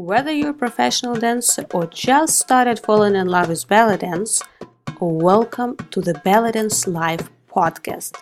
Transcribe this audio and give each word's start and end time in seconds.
Whether 0.00 0.32
you're 0.32 0.52
a 0.52 0.54
professional 0.54 1.14
dancer 1.14 1.66
or 1.74 1.84
just 1.84 2.38
started 2.38 2.80
falling 2.80 3.14
in 3.14 3.26
love 3.26 3.50
with 3.50 3.68
belly 3.68 3.98
dance, 3.98 4.42
welcome 4.98 5.76
to 5.90 6.00
the 6.00 6.14
Belly 6.24 6.52
Dance 6.52 6.86
Live 6.86 7.28
podcast. 7.46 8.16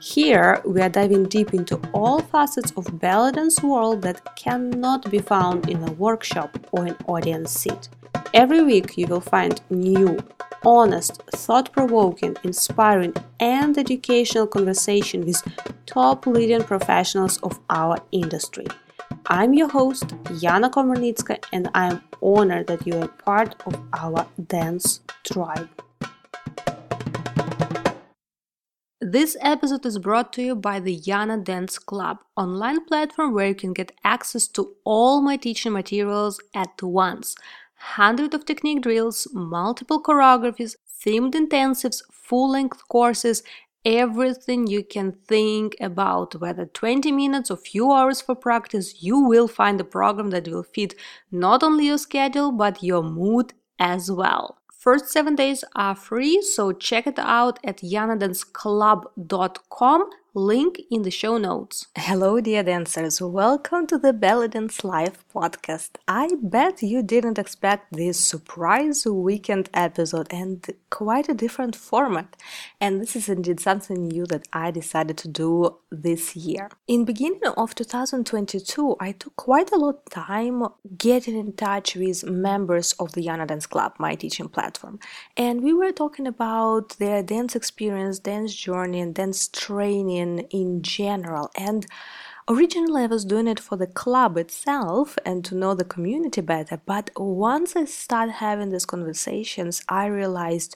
Here 0.00 0.62
we 0.64 0.80
are 0.80 0.88
diving 0.88 1.24
deep 1.24 1.52
into 1.52 1.80
all 1.92 2.20
facets 2.20 2.72
of 2.76 3.00
belly 3.00 3.32
dance 3.32 3.60
world 3.60 4.02
that 4.02 4.36
cannot 4.36 5.10
be 5.10 5.18
found 5.18 5.68
in 5.68 5.82
a 5.82 5.92
workshop 5.94 6.56
or 6.70 6.86
an 6.86 6.96
audience 7.08 7.50
seat. 7.50 7.88
Every 8.32 8.62
week 8.62 8.96
you 8.96 9.08
will 9.08 9.20
find 9.20 9.60
new, 9.68 10.20
honest, 10.64 11.24
thought-provoking, 11.32 12.36
inspiring 12.44 13.14
and 13.40 13.76
educational 13.76 14.46
conversation 14.46 15.26
with 15.26 15.42
top 15.86 16.24
leading 16.24 16.62
professionals 16.62 17.38
of 17.38 17.58
our 17.68 17.98
industry. 18.12 18.68
I'm 19.28 19.54
your 19.54 19.68
host, 19.68 20.06
Yana 20.40 20.70
Komarnitska, 20.70 21.44
and 21.52 21.68
I 21.74 21.86
am 21.86 22.02
honored 22.22 22.68
that 22.68 22.86
you 22.86 22.96
are 23.00 23.08
part 23.08 23.60
of 23.66 23.74
our 23.92 24.24
dance 24.46 25.00
tribe. 25.24 25.68
This 29.00 29.36
episode 29.40 29.84
is 29.84 29.98
brought 29.98 30.32
to 30.34 30.42
you 30.42 30.54
by 30.54 30.78
the 30.78 31.00
Yana 31.00 31.42
Dance 31.42 31.76
Club, 31.76 32.18
online 32.36 32.84
platform 32.84 33.34
where 33.34 33.48
you 33.48 33.56
can 33.56 33.72
get 33.72 33.90
access 34.04 34.46
to 34.48 34.76
all 34.84 35.20
my 35.20 35.36
teaching 35.36 35.72
materials 35.72 36.40
at 36.54 36.80
once. 36.80 37.34
Hundreds 37.74 38.32
of 38.32 38.44
technique 38.44 38.82
drills, 38.82 39.26
multiple 39.32 40.00
choreographies, 40.00 40.76
themed 41.04 41.34
intensives, 41.34 42.00
full-length 42.12 42.86
courses, 42.88 43.42
everything 43.86 44.66
you 44.66 44.82
can 44.82 45.12
think 45.12 45.76
about, 45.80 46.34
whether 46.40 46.66
20 46.66 47.12
minutes 47.12 47.52
or 47.52 47.56
few 47.56 47.92
hours 47.92 48.20
for 48.20 48.34
practice, 48.34 49.00
you 49.00 49.20
will 49.20 49.46
find 49.46 49.80
a 49.80 49.84
program 49.84 50.30
that 50.30 50.48
will 50.48 50.64
fit 50.64 50.96
not 51.30 51.62
only 51.62 51.86
your 51.86 51.98
schedule 51.98 52.50
but 52.50 52.82
your 52.82 53.04
mood 53.04 53.52
as 53.78 54.10
well. 54.10 54.58
First 54.72 55.08
seven 55.08 55.36
days 55.36 55.62
are 55.76 55.94
free, 55.94 56.42
so 56.42 56.72
check 56.72 57.06
it 57.06 57.18
out 57.18 57.60
at 57.64 57.78
yanadanceclub.com 57.78 60.10
link 60.36 60.82
in 60.90 61.00
the 61.00 61.10
show 61.10 61.38
notes. 61.38 61.86
Hello, 61.96 62.42
dear 62.42 62.62
dancers. 62.62 63.22
Welcome 63.22 63.86
to 63.86 63.96
the 63.96 64.12
Belly 64.12 64.48
Dance 64.48 64.84
Live 64.84 65.24
podcast. 65.34 65.92
I 66.06 66.28
bet 66.42 66.82
you 66.82 67.02
didn't 67.02 67.38
expect 67.38 67.90
this 67.90 68.20
surprise 68.20 69.06
weekend 69.06 69.70
episode 69.72 70.26
and 70.30 70.62
quite 70.90 71.30
a 71.30 71.34
different 71.34 71.74
format. 71.74 72.36
And 72.82 73.00
this 73.00 73.16
is 73.16 73.30
indeed 73.30 73.60
something 73.60 74.08
new 74.08 74.26
that 74.26 74.46
I 74.52 74.70
decided 74.72 75.16
to 75.18 75.28
do 75.28 75.78
this 75.90 76.36
year. 76.36 76.68
In 76.86 77.06
beginning 77.06 77.40
of 77.56 77.74
2022, 77.74 78.96
I 79.00 79.12
took 79.12 79.36
quite 79.36 79.72
a 79.72 79.76
lot 79.76 80.02
of 80.04 80.12
time 80.12 80.68
getting 80.98 81.38
in 81.38 81.54
touch 81.54 81.96
with 81.96 82.24
members 82.24 82.92
of 83.00 83.12
the 83.12 83.24
Yana 83.24 83.46
Dance 83.46 83.64
Club, 83.64 83.94
my 83.98 84.14
teaching 84.14 84.48
platform. 84.50 84.98
And 85.34 85.62
we 85.62 85.72
were 85.72 85.92
talking 85.92 86.26
about 86.26 86.98
their 86.98 87.22
dance 87.22 87.56
experience, 87.56 88.18
dance 88.18 88.54
journey, 88.54 89.00
and 89.00 89.14
dance 89.14 89.48
training 89.48 90.25
in 90.50 90.82
general. 90.82 91.50
And 91.56 91.86
originally, 92.48 93.02
I 93.02 93.06
was 93.06 93.24
doing 93.24 93.48
it 93.48 93.60
for 93.60 93.76
the 93.76 93.86
club 93.86 94.36
itself 94.36 95.16
and 95.24 95.44
to 95.46 95.54
know 95.54 95.74
the 95.74 95.84
community 95.84 96.40
better. 96.40 96.80
But 96.84 97.10
once 97.16 97.76
I 97.76 97.84
started 97.84 98.32
having 98.32 98.70
these 98.70 98.86
conversations, 98.86 99.82
I 99.88 100.06
realized 100.06 100.74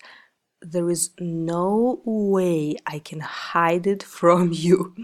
there 0.62 0.90
is 0.90 1.10
no 1.18 2.00
way 2.04 2.76
I 2.86 2.98
can 2.98 3.20
hide 3.20 3.86
it 3.86 4.02
from 4.02 4.50
you. 4.52 4.94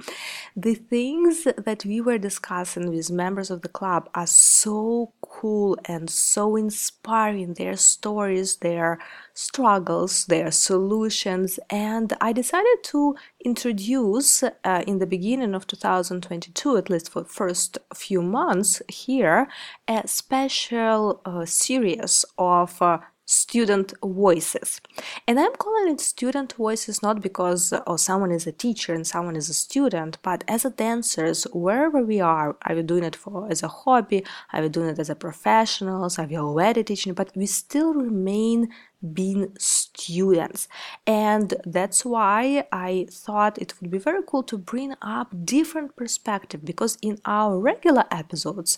The 0.55 0.75
things 0.75 1.45
that 1.45 1.85
we 1.85 2.01
were 2.01 2.19
discussing 2.19 2.91
with 2.91 3.11
members 3.11 3.51
of 3.51 3.63
the 3.63 3.69
club 3.69 4.09
are 4.15 4.27
so 4.27 5.13
cool 5.23 5.79
and 5.87 6.09
so 6.11 6.57
inspiring. 6.57 7.55
Their 7.55 7.77
stories, 7.77 8.57
their 8.57 8.99
struggles, 9.35 10.27
their 10.27 10.51
solutions, 10.51 11.59
and 11.71 12.13
I 12.21 12.33
decided 12.33 12.83
to 12.85 13.17
introduce 13.45 14.43
uh, 14.43 14.83
in 14.87 14.99
the 14.99 15.07
beginning 15.07 15.55
of 15.55 15.67
2022, 15.67 16.77
at 16.77 16.91
least 16.91 17.11
for 17.11 17.23
the 17.23 17.29
first 17.29 17.79
few 17.95 18.23
months 18.23 18.83
here, 18.89 19.49
a 19.89 20.07
special 20.07 21.21
uh, 21.25 21.45
series 21.45 22.25
of 22.39 22.81
uh, 22.81 22.99
student 23.27 23.93
voices. 24.03 24.81
And 25.27 25.39
I'm 25.39 25.53
calling 25.57 25.93
it 25.93 26.01
student 26.01 26.53
voices 26.55 27.03
not 27.03 27.21
because 27.21 27.73
oh, 27.87 27.97
someone 27.97 28.31
is 28.31 28.47
a 28.47 28.53
teacher 28.53 28.95
and 28.95 29.07
someone 29.07 29.37
is 29.37 29.49
a 29.49 29.55
student, 29.55 30.19
but 30.23 30.45
as 30.49 30.65
a 30.65 30.71
dancers, 30.71 31.45
wherever 31.53 32.03
we 32.03 32.21
are, 32.21 32.57
are 32.63 32.75
we 32.75 32.83
doing 32.83 33.05
it 33.05 33.17
for 33.17 33.51
as 33.51 33.63
a 33.63 33.69
hobby, 33.69 34.25
are 34.53 34.63
we 34.63 34.69
doing 34.69 34.91
it 34.91 34.99
as 34.99 35.11
a 35.11 35.17
professionals, 35.17 36.19
are 36.19 36.27
we 36.27 36.39
already 36.39 36.85
teaching, 36.85 37.15
but 37.15 37.33
we 37.37 37.47
still 37.47 37.93
remain 37.93 38.69
being 39.13 39.53
students. 39.59 40.69
And 41.07 41.55
that's 41.65 42.05
why 42.05 42.65
i 42.73 43.07
thought 43.11 43.59
it 43.59 43.75
would 43.81 43.91
be 43.91 43.99
very 43.99 44.23
cool 44.27 44.43
to 44.43 44.57
bring 44.57 44.95
up 45.03 45.29
different 45.45 45.95
perspective 45.97 46.65
because 46.65 46.97
in 47.03 47.19
our 47.25 47.59
regular 47.59 48.05
episodes 48.11 48.77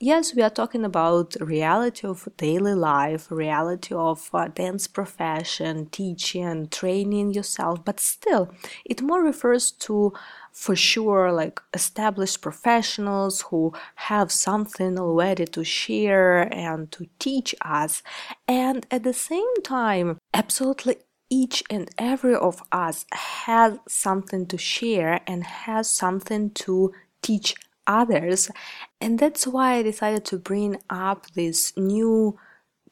yes 0.00 0.34
we 0.34 0.42
are 0.42 0.50
talking 0.50 0.84
about 0.84 1.36
reality 1.40 2.06
of 2.06 2.28
daily 2.36 2.74
life 2.74 3.30
reality 3.30 3.94
of 3.94 4.28
uh, 4.32 4.48
dance 4.48 4.86
profession 4.86 5.86
teaching 5.86 6.68
training 6.68 7.32
yourself 7.32 7.84
but 7.84 8.00
still 8.00 8.50
it 8.84 9.02
more 9.02 9.22
refers 9.22 9.70
to 9.70 10.12
for 10.56 10.74
sure 10.74 11.30
like 11.30 11.60
established 11.74 12.40
professionals 12.40 13.42
who 13.42 13.74
have 13.96 14.32
something 14.32 14.98
already 14.98 15.44
to 15.44 15.62
share 15.62 16.52
and 16.52 16.90
to 16.90 17.06
teach 17.18 17.54
us. 17.60 18.02
And 18.48 18.86
at 18.90 19.02
the 19.02 19.12
same 19.12 19.54
time 19.62 20.18
absolutely 20.32 20.96
each 21.28 21.62
and 21.68 21.90
every 21.98 22.34
of 22.34 22.62
us 22.72 23.04
has 23.12 23.78
something 23.86 24.46
to 24.46 24.56
share 24.56 25.20
and 25.26 25.44
has 25.44 25.90
something 25.90 26.50
to 26.52 26.94
teach 27.20 27.54
others. 27.86 28.50
And 28.98 29.18
that's 29.18 29.46
why 29.46 29.74
i 29.74 29.82
decided 29.82 30.24
to 30.26 30.38
bring 30.38 30.78
up 30.88 31.26
this 31.32 31.76
new 31.76 32.38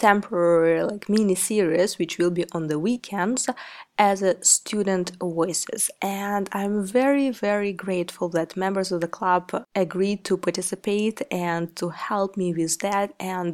temporary 0.04 0.82
like 0.82 1.09
mini 1.09 1.34
series 1.34 1.98
which 1.98 2.19
will 2.19 2.31
be 2.31 2.44
on 2.53 2.66
the 2.66 2.78
weekends 2.78 3.48
as 3.97 4.20
a 4.20 4.32
student 4.44 5.12
voices. 5.19 5.91
And 6.03 6.47
i'm 6.53 6.84
very 6.84 7.31
very 7.31 7.72
grateful 7.72 8.28
that 8.37 8.54
members 8.54 8.93
of 8.93 9.00
the 9.00 9.09
club 9.19 9.44
agreed 9.75 10.20
to 10.25 10.37
participate 10.37 11.22
and 11.31 11.75
to 11.76 11.88
help 11.88 12.37
me 12.37 12.53
with 12.53 12.75
that. 12.81 13.14
And 13.19 13.53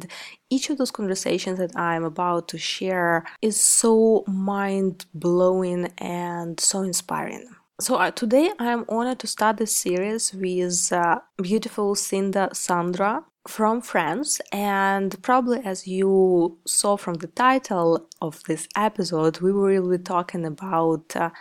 each 0.49 0.69
of 0.69 0.77
those 0.77 0.91
conversations 0.91 1.57
that 1.59 1.73
i'm 1.77 2.03
about 2.03 2.49
to 2.49 2.57
share 2.57 3.23
is 3.41 3.57
so 3.79 4.25
mind 4.27 5.05
blowing 5.13 5.81
and 5.99 6.59
so 6.59 6.81
inspiring. 6.81 7.45
So 7.79 7.95
uh, 7.95 8.11
today 8.11 8.51
I'm 8.59 8.83
honored 8.89 9.19
to 9.19 9.27
start 9.27 9.55
this 9.57 9.75
series 9.85 10.33
with 10.33 10.91
uh, 10.91 11.19
beautiful 11.41 11.95
Cinda 11.95 12.49
Sandra 12.53 13.23
from 13.47 13.81
France, 13.81 14.39
and 14.51 15.21
probably 15.23 15.59
as 15.65 15.87
you 15.87 16.57
saw 16.65 16.95
from 16.95 17.15
the 17.15 17.27
title 17.27 18.07
of 18.21 18.43
this 18.43 18.67
episode, 18.75 19.41
we 19.41 19.51
will 19.51 19.89
be 19.89 19.97
talking 19.97 20.45
about 20.45 21.15
uh, 21.15 21.31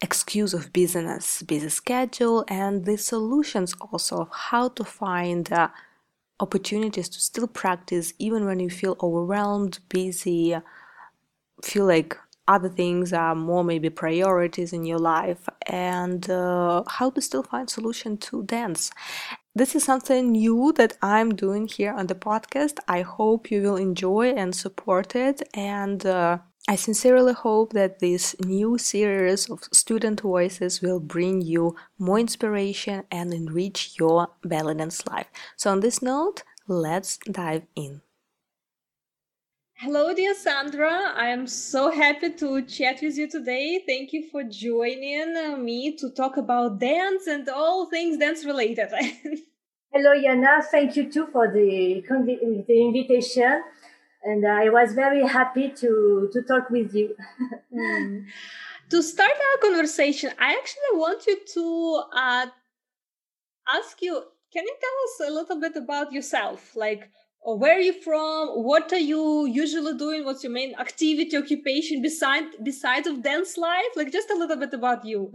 excuse 0.00 0.54
of 0.54 0.72
business, 0.72 1.42
busy 1.42 1.68
schedule, 1.68 2.44
and 2.48 2.84
the 2.84 2.96
solutions 2.96 3.74
also 3.92 4.22
of 4.22 4.28
how 4.32 4.68
to 4.68 4.84
find 4.84 5.52
uh, 5.52 5.68
opportunities 6.40 7.08
to 7.10 7.20
still 7.20 7.46
practice 7.46 8.14
even 8.18 8.46
when 8.46 8.58
you 8.58 8.70
feel 8.70 8.96
overwhelmed, 9.02 9.78
busy, 9.88 10.56
feel 11.62 11.84
like 11.84 12.16
other 12.48 12.68
things 12.68 13.12
are 13.12 13.34
more 13.34 13.62
maybe 13.62 13.88
priorities 13.88 14.72
in 14.72 14.84
your 14.84 14.98
life 14.98 15.48
and 15.66 16.28
uh, 16.28 16.82
how 16.88 17.08
to 17.10 17.20
still 17.20 17.42
find 17.44 17.70
solution 17.70 18.16
to 18.16 18.42
dance 18.42 18.90
this 19.54 19.74
is 19.74 19.84
something 19.84 20.32
new 20.32 20.72
that 20.76 20.96
i'm 21.02 21.34
doing 21.34 21.66
here 21.66 21.92
on 21.92 22.06
the 22.06 22.14
podcast 22.14 22.78
i 22.88 23.02
hope 23.02 23.50
you 23.50 23.62
will 23.62 23.76
enjoy 23.76 24.30
and 24.30 24.54
support 24.54 25.14
it 25.14 25.42
and 25.54 26.06
uh, 26.06 26.38
I 26.68 26.76
sincerely 26.76 27.32
hope 27.32 27.72
that 27.72 27.98
this 27.98 28.36
new 28.38 28.78
series 28.78 29.50
of 29.50 29.64
student 29.72 30.20
voices 30.20 30.80
will 30.80 31.00
bring 31.00 31.40
you 31.42 31.74
more 31.98 32.20
inspiration 32.20 33.02
and 33.10 33.34
enrich 33.34 33.96
your 33.98 34.28
belly 34.44 34.76
dance 34.76 35.04
life. 35.08 35.26
So, 35.56 35.72
on 35.72 35.80
this 35.80 36.00
note, 36.00 36.44
let's 36.68 37.18
dive 37.18 37.64
in. 37.74 38.02
Hello, 39.84 40.14
dear 40.14 40.32
Sandra. 40.32 41.12
I 41.16 41.26
am 41.30 41.48
so 41.48 41.90
happy 41.90 42.30
to 42.34 42.62
chat 42.62 43.00
with 43.02 43.18
you 43.18 43.28
today. 43.28 43.82
Thank 43.84 44.12
you 44.12 44.28
for 44.30 44.44
joining 44.44 45.34
uh, 45.36 45.56
me 45.56 45.96
to 45.96 46.10
talk 46.10 46.36
about 46.36 46.78
dance 46.78 47.26
and 47.26 47.48
all 47.48 47.90
things 47.90 48.16
dance 48.16 48.44
related. 48.44 48.90
Hello, 49.92 50.12
Yana. 50.14 50.62
Thank 50.70 50.94
you 50.94 51.10
too 51.10 51.26
for 51.32 51.52
the, 51.52 52.00
the 52.68 52.80
invitation. 52.80 53.64
And 54.22 54.46
I 54.46 54.68
was 54.68 54.92
very 54.92 55.26
happy 55.26 55.70
to, 55.70 56.30
to 56.32 56.42
talk 56.42 56.70
with 56.70 56.94
you. 56.94 57.16
mm. 57.74 58.24
To 58.90 59.02
start 59.02 59.32
our 59.32 59.68
conversation, 59.68 60.30
I 60.38 60.52
actually 60.52 60.92
want 60.92 61.26
you 61.26 61.38
to 61.54 62.02
uh, 62.16 62.46
ask 63.68 64.00
you 64.00 64.22
can 64.52 64.64
you 64.64 64.76
tell 64.80 65.26
us 65.26 65.30
a 65.30 65.34
little 65.34 65.60
bit 65.60 65.76
about 65.76 66.12
yourself? 66.12 66.76
Like, 66.76 67.08
or 67.42 67.58
where 67.58 67.76
are 67.76 67.80
you 67.80 67.92
from? 67.92 68.62
What 68.62 68.92
are 68.92 68.98
you 68.98 69.46
usually 69.46 69.96
doing? 69.98 70.24
What's 70.24 70.44
your 70.44 70.52
main 70.52 70.74
activity, 70.78 71.36
occupation 71.36 72.00
beside 72.00 72.44
besides 72.62 73.06
of 73.06 73.22
dance 73.22 73.58
life? 73.58 73.92
Like 73.96 74.12
just 74.12 74.30
a 74.30 74.36
little 74.36 74.56
bit 74.56 74.72
about 74.72 75.04
you. 75.04 75.32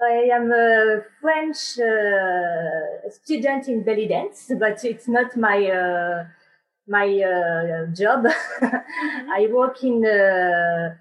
I 0.00 0.28
am 0.32 0.50
a 0.52 1.02
French 1.20 1.78
uh, 1.78 3.10
student 3.10 3.68
in 3.68 3.82
belly 3.82 4.08
dance, 4.08 4.50
but 4.58 4.84
it's 4.84 5.08
not 5.08 5.36
my 5.36 5.58
uh, 5.70 6.24
my 6.88 7.06
uh, 7.06 7.86
job. 7.94 8.24
Mm-hmm. 8.24 9.30
I 9.38 9.48
work 9.52 9.82
in 9.82 10.04
uh, 10.04 10.94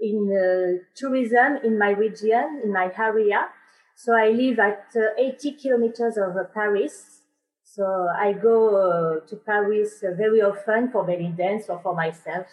in 0.00 0.30
uh, 0.32 0.82
tourism 0.94 1.58
in 1.64 1.78
my 1.78 1.90
region, 1.90 2.62
in 2.64 2.72
my 2.72 2.90
area. 2.96 3.48
So 3.96 4.14
I 4.16 4.30
live 4.30 4.58
at 4.58 4.86
uh, 4.96 5.14
80 5.18 5.52
kilometers 5.52 6.16
of 6.16 6.34
Paris. 6.54 7.19
So 7.72 7.84
I 8.18 8.32
go 8.32 9.20
to 9.24 9.36
Paris 9.36 10.02
very 10.02 10.42
often 10.42 10.90
for 10.90 11.04
belly 11.04 11.32
dance 11.36 11.66
or 11.68 11.78
for 11.80 11.94
myself. 11.94 12.46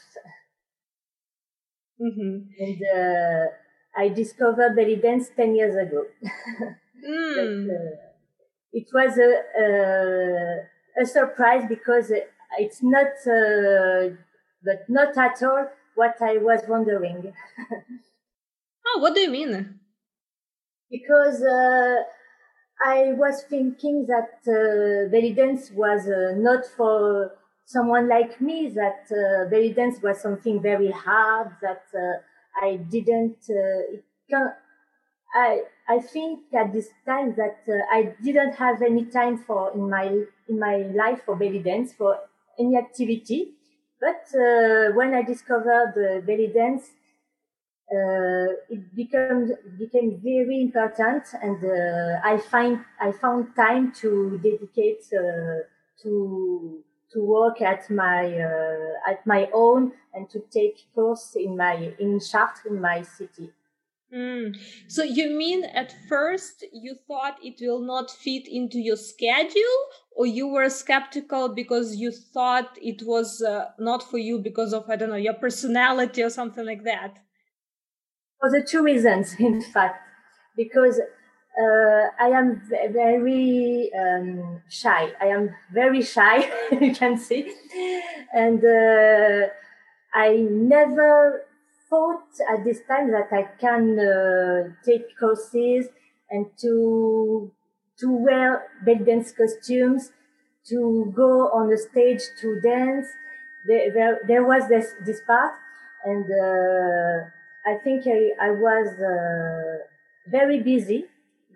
Mm-hmm. 1.99 2.49
And 2.59 3.49
I 3.97 4.09
discovered 4.09 4.75
belly 4.75 4.97
dance 4.97 5.29
10 5.35 5.55
years 5.55 5.75
ago. 5.75 6.03
mm. 7.03 7.67
but, 7.67 7.73
uh, 7.73 7.95
it 8.73 8.87
was 8.93 9.17
a, 9.17 9.41
a, 9.59 11.01
a, 11.01 11.05
surprise 11.07 11.65
because 11.67 12.11
it's 12.59 12.83
not, 12.83 13.07
uh, 13.25 14.13
but 14.63 14.85
not 14.87 15.17
at 15.17 15.41
all 15.41 15.67
what 15.95 16.21
I 16.21 16.37
was 16.37 16.61
wondering. 16.67 17.33
oh, 18.87 18.99
what 18.99 19.15
do 19.15 19.21
you 19.21 19.31
mean? 19.31 19.79
Because 20.91 21.41
uh, 21.41 22.03
I 22.83 23.13
was 23.13 23.43
thinking 23.43 24.05
that 24.07 24.39
uh, 24.47 25.09
belly 25.09 25.33
dance 25.33 25.71
was 25.71 26.07
uh, 26.07 26.33
not 26.37 26.65
for 26.65 27.31
someone 27.65 28.07
like 28.07 28.39
me, 28.39 28.69
that 28.69 29.07
uh, 29.11 29.49
belly 29.49 29.73
dance 29.73 30.01
was 30.01 30.21
something 30.21 30.61
very 30.61 30.91
hard, 30.91 31.51
that 31.61 31.83
uh, 31.95 32.65
I 32.65 32.77
didn't. 32.77 33.37
Uh, 33.49 34.47
I 35.33 35.63
I 35.87 35.99
think 35.99 36.53
at 36.53 36.73
this 36.73 36.89
time 37.05 37.35
that 37.35 37.59
uh, 37.67 37.81
I 37.91 38.15
didn't 38.23 38.53
have 38.55 38.81
any 38.81 39.05
time 39.05 39.37
for 39.37 39.71
in 39.73 39.89
my 39.89 40.05
in 40.49 40.59
my 40.59 40.77
life 41.01 41.21
for 41.25 41.35
belly 41.35 41.59
dance 41.59 41.93
for 41.93 42.19
any 42.59 42.77
activity. 42.77 43.53
But 43.99 44.25
when 44.95 45.13
I 45.15 45.23
discovered 45.23 45.93
belly 46.27 46.47
dance, 46.53 46.91
uh, 47.89 48.51
it 48.69 48.95
became 48.95 49.49
became 49.77 50.19
very 50.21 50.61
important, 50.61 51.23
and 51.41 51.63
uh, 51.63 52.19
I 52.23 52.37
find 52.37 52.83
I 52.99 53.11
found 53.13 53.55
time 53.55 53.93
to 54.01 54.39
dedicate 54.43 55.03
to 56.03 56.83
to 57.13 57.23
work 57.23 57.61
at 57.61 57.89
my 57.89 58.25
uh, 58.25 59.11
at 59.11 59.25
my 59.25 59.49
own 59.53 59.93
and 60.13 60.29
to 60.29 60.43
take 60.51 60.85
course 60.93 61.35
in 61.35 61.55
my 61.55 61.93
in 61.99 62.19
Chartres 62.19 62.65
in 62.65 62.81
my 62.81 63.03
city. 63.03 63.51
Mm. 64.13 64.57
So 64.87 65.03
you 65.03 65.29
mean 65.31 65.65
at 65.65 65.93
first 66.07 66.65
you 66.71 66.95
thought 67.07 67.37
it 67.43 67.55
will 67.61 67.81
not 67.81 68.09
fit 68.11 68.47
into 68.47 68.79
your 68.79 68.97
schedule, 68.97 69.77
or 70.15 70.25
you 70.25 70.47
were 70.47 70.69
skeptical 70.69 71.49
because 71.49 71.95
you 71.95 72.11
thought 72.11 72.77
it 72.81 73.01
was 73.05 73.41
uh, 73.41 73.65
not 73.79 74.03
for 74.03 74.17
you 74.17 74.39
because 74.39 74.73
of 74.73 74.89
I 74.89 74.97
don't 74.97 75.09
know 75.09 75.15
your 75.15 75.35
personality 75.35 76.21
or 76.21 76.29
something 76.29 76.65
like 76.65 76.83
that? 76.83 77.19
For 78.39 78.49
the 78.51 78.61
two 78.61 78.83
reasons, 78.83 79.35
in 79.39 79.61
fact, 79.61 80.01
because 80.55 80.99
uh, 80.99 82.07
I 82.19 82.29
am 82.29 82.61
very 82.69 83.91
um, 83.93 84.61
shy. 84.69 85.13
I 85.19 85.27
am 85.27 85.55
very 85.71 86.01
shy, 86.01 86.49
you 86.71 86.93
can 86.93 87.17
see. 87.17 87.51
And 88.33 88.63
uh, 88.63 89.47
I 90.13 90.35
never 90.49 91.43
thought 91.89 92.27
at 92.51 92.63
this 92.63 92.81
time 92.87 93.11
that 93.11 93.29
I 93.31 93.43
can 93.59 93.99
uh, 93.99 94.69
take 94.85 95.17
courses 95.17 95.87
and 96.29 96.45
to 96.61 97.51
to 97.99 98.11
wear 98.11 98.67
belly 98.85 99.03
dance 99.05 99.31
costumes, 99.31 100.11
to 100.67 101.11
go 101.15 101.49
on 101.49 101.69
the 101.69 101.77
stage 101.77 102.21
to 102.41 102.59
dance. 102.61 103.07
There, 103.67 103.91
there, 103.91 104.19
there 104.27 104.43
was 104.45 104.69
this, 104.69 104.93
this 105.05 105.19
part, 105.25 105.53
and 106.05 106.23
uh, 106.23 107.29
I 107.67 107.75
think 107.83 108.07
I, 108.07 108.31
I 108.47 108.51
was 108.51 108.87
uh, 108.99 109.85
very 110.31 110.59
busy 110.61 111.05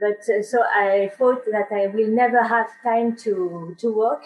but 0.02 0.28
uh, 0.28 0.42
so 0.42 0.64
I 0.64 1.12
thought 1.18 1.46
that 1.52 1.72
I 1.72 1.88
will 1.88 2.08
never 2.08 2.44
have 2.44 2.70
time 2.84 3.16
to 3.18 3.76
to 3.78 3.94
work, 3.94 4.24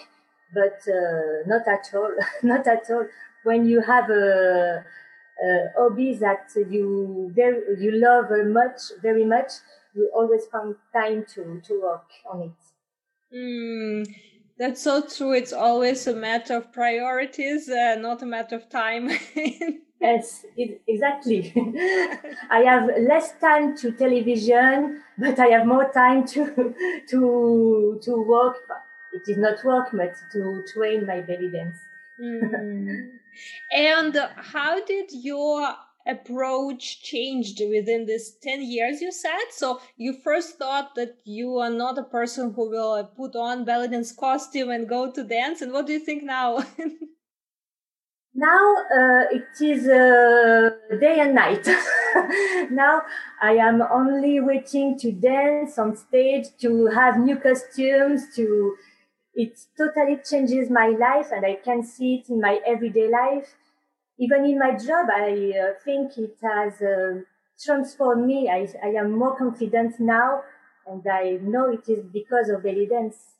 but 0.54 0.80
uh, 0.88 1.44
not 1.46 1.68
at 1.68 1.94
all, 1.94 2.12
not 2.42 2.66
at 2.66 2.90
all. 2.90 3.06
When 3.44 3.66
you 3.68 3.80
have 3.82 4.08
a, 4.10 4.84
a 5.44 5.48
hobby 5.76 6.14
that 6.14 6.50
you 6.56 7.30
very 7.34 7.60
you 7.78 7.92
love 7.92 8.28
very 8.28 8.50
much, 8.50 8.80
very 9.02 9.24
much, 9.24 9.52
you 9.94 10.10
always 10.14 10.46
find 10.46 10.74
time 10.92 11.26
to 11.34 11.60
to 11.66 11.82
work 11.82 12.08
on 12.32 12.40
it. 12.48 12.62
Mm, 13.36 14.14
that's 14.58 14.82
so 14.82 15.06
true. 15.06 15.32
It's 15.32 15.52
always 15.52 16.06
a 16.06 16.16
matter 16.16 16.56
of 16.56 16.72
priorities, 16.72 17.68
uh, 17.68 17.96
not 18.00 18.22
a 18.22 18.26
matter 18.26 18.56
of 18.56 18.70
time. 18.70 19.10
Yes, 20.00 20.44
it, 20.56 20.82
exactly. 20.86 21.52
I 22.50 22.60
have 22.60 22.90
less 23.00 23.32
time 23.40 23.76
to 23.78 23.92
television, 23.92 25.02
but 25.18 25.38
I 25.38 25.46
have 25.46 25.66
more 25.66 25.90
time 25.92 26.26
to 26.28 26.74
to 27.10 28.00
to 28.02 28.22
work. 28.22 28.56
It 29.14 29.30
is 29.30 29.38
not 29.38 29.64
work, 29.64 29.88
but 29.92 30.12
to 30.32 30.62
train 30.74 31.06
my 31.06 31.20
belly 31.22 31.50
dance. 31.50 31.78
mm. 32.20 33.10
And 33.72 34.16
how 34.36 34.82
did 34.84 35.10
your 35.12 35.74
approach 36.06 37.02
changed 37.02 37.60
within 37.68 38.06
this 38.06 38.36
10 38.40 38.62
years 38.62 39.00
you 39.02 39.10
said 39.10 39.48
so 39.50 39.80
you 39.96 40.12
first 40.12 40.56
thought 40.56 40.94
that 40.94 41.16
you 41.24 41.56
are 41.58 41.70
not 41.70 41.98
a 41.98 42.04
person 42.04 42.52
who 42.54 42.70
will 42.70 43.04
put 43.16 43.34
on 43.34 43.64
belly 43.64 43.88
dance 43.88 44.12
costume 44.12 44.70
and 44.70 44.88
go 44.88 45.10
to 45.10 45.24
dance 45.24 45.60
and 45.62 45.72
what 45.72 45.84
do 45.86 45.92
you 45.92 45.98
think 45.98 46.22
now 46.22 46.64
Now 48.38 48.74
uh, 48.94 49.24
it 49.30 49.48
is 49.62 49.88
uh, 49.88 50.70
day 51.00 51.20
and 51.20 51.34
night. 51.34 51.66
now 52.70 53.00
I 53.40 53.52
am 53.52 53.80
only 53.80 54.40
waiting 54.40 54.98
to 54.98 55.10
dance 55.10 55.78
on 55.78 55.96
stage, 55.96 56.48
to 56.60 56.88
have 56.88 57.18
new 57.18 57.36
costumes, 57.36 58.34
to 58.36 58.76
it 59.34 59.58
totally 59.78 60.18
changes 60.28 60.68
my 60.68 60.88
life 60.88 61.28
and 61.32 61.46
I 61.46 61.54
can 61.64 61.82
see 61.82 62.16
it 62.16 62.28
in 62.28 62.42
my 62.42 62.60
everyday 62.66 63.08
life. 63.08 63.54
Even 64.18 64.44
in 64.44 64.58
my 64.58 64.72
job, 64.72 65.06
I 65.10 65.54
uh, 65.58 65.72
think 65.82 66.18
it 66.18 66.36
has 66.42 66.82
uh, 66.82 67.20
transformed 67.58 68.26
me. 68.26 68.50
I, 68.50 68.68
I 68.84 68.88
am 69.00 69.12
more 69.12 69.34
confident 69.34 69.98
now 69.98 70.42
and 70.86 71.02
I 71.10 71.38
know 71.40 71.72
it 71.72 71.88
is 71.88 72.04
because 72.12 72.50
of 72.50 72.62
belly 72.62 72.86
dance. 72.86 73.35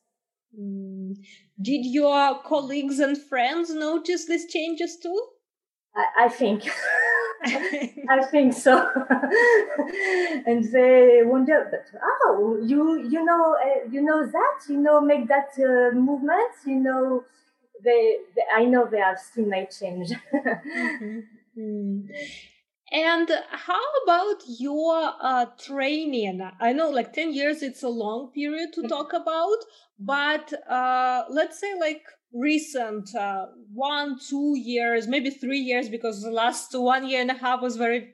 Mm. 0.58 1.16
Did 1.60 1.86
your 1.86 2.40
colleagues 2.42 2.98
and 2.98 3.16
friends 3.16 3.74
notice 3.74 4.26
these 4.26 4.50
changes 4.50 4.98
too? 5.02 5.20
I, 5.94 6.24
I 6.24 6.28
think. 6.28 6.68
I 8.08 8.22
think 8.30 8.52
so. 8.54 8.76
and 10.46 10.64
they 10.72 11.22
wonder, 11.24 11.68
but 11.70 11.86
oh, 12.24 12.58
you 12.62 13.02
you 13.08 13.24
know 13.24 13.56
uh, 13.56 13.88
you 13.90 14.02
know 14.02 14.26
that 14.26 14.58
you 14.68 14.78
know 14.78 15.00
make 15.00 15.28
that 15.28 15.50
uh, 15.58 15.94
movement 15.94 16.52
you 16.66 16.76
know 16.76 17.24
they, 17.82 18.16
they, 18.34 18.42
I 18.54 18.64
know 18.64 18.88
they 18.90 18.98
have 18.98 19.18
seen 19.18 19.48
my 19.48 19.64
change. 19.64 20.10
mm-hmm. 20.34 21.20
mm. 21.58 22.08
And 22.92 23.28
how 23.50 23.82
about 24.04 24.42
your 24.46 25.12
uh, 25.20 25.46
training? 25.58 26.40
I 26.60 26.72
know 26.72 26.90
like 26.90 27.12
10 27.12 27.34
years, 27.34 27.62
it's 27.62 27.82
a 27.82 27.88
long 27.88 28.30
period 28.32 28.72
to 28.74 28.86
talk 28.86 29.12
about, 29.12 29.58
but 29.98 30.52
uh, 30.70 31.24
let's 31.28 31.58
say 31.58 31.74
like 31.78 32.02
recent 32.32 33.12
uh, 33.14 33.46
one, 33.72 34.18
two 34.28 34.54
years, 34.56 35.08
maybe 35.08 35.30
three 35.30 35.58
years, 35.58 35.88
because 35.88 36.22
the 36.22 36.30
last 36.30 36.78
one 36.78 37.08
year 37.08 37.20
and 37.20 37.30
a 37.30 37.34
half 37.34 37.60
was 37.60 37.76
very 37.76 38.12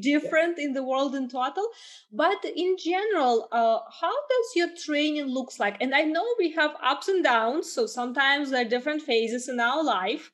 different 0.00 0.60
in 0.60 0.74
the 0.74 0.84
world 0.84 1.16
in 1.16 1.28
total. 1.28 1.66
But 2.12 2.44
in 2.44 2.76
general 2.78 3.48
uh, 3.50 3.80
how 4.00 4.12
does 4.12 4.46
your 4.54 4.68
training 4.76 5.26
looks 5.26 5.58
like? 5.58 5.76
And 5.80 5.92
i 5.92 6.02
know 6.02 6.24
we 6.38 6.52
have 6.52 6.76
ups 6.80 7.08
and 7.08 7.24
downs 7.24 7.72
so 7.72 7.86
sometimes 7.86 8.50
there 8.50 8.64
are 8.64 8.68
different 8.68 9.02
phases 9.02 9.48
in 9.48 9.58
our 9.58 9.82
life 9.82 10.30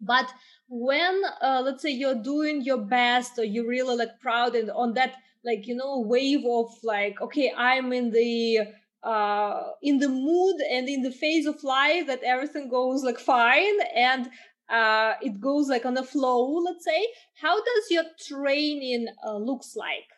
but 0.00 0.32
when 0.68 1.22
uh, 1.42 1.62
let's 1.64 1.82
say 1.82 1.90
you're 1.90 2.22
doing 2.22 2.62
your 2.62 2.78
best 2.78 3.38
or 3.38 3.44
you're 3.44 3.66
really 3.66 3.96
like 3.96 4.18
proud 4.20 4.54
and 4.54 4.70
on 4.70 4.94
that 4.94 5.14
like 5.44 5.66
you 5.66 5.74
know 5.74 6.00
wave 6.00 6.44
of 6.44 6.70
like 6.82 7.20
okay 7.20 7.52
i'm 7.56 7.92
in 7.92 8.10
the 8.10 8.60
uh 9.02 9.62
in 9.82 9.98
the 9.98 10.08
mood 10.08 10.56
and 10.70 10.88
in 10.88 11.02
the 11.02 11.10
phase 11.10 11.46
of 11.46 11.62
life 11.62 12.06
that 12.06 12.22
everything 12.24 12.68
goes 12.68 13.04
like 13.04 13.18
fine 13.18 13.78
and 13.94 14.28
uh 14.68 15.14
it 15.22 15.40
goes 15.40 15.68
like 15.68 15.86
on 15.86 15.96
a 15.96 16.02
flow 16.02 16.58
let's 16.64 16.84
say 16.84 17.06
how 17.40 17.56
does 17.56 17.84
your 17.90 18.04
training 18.18 19.06
uh, 19.24 19.36
looks 19.36 19.76
like 19.76 20.10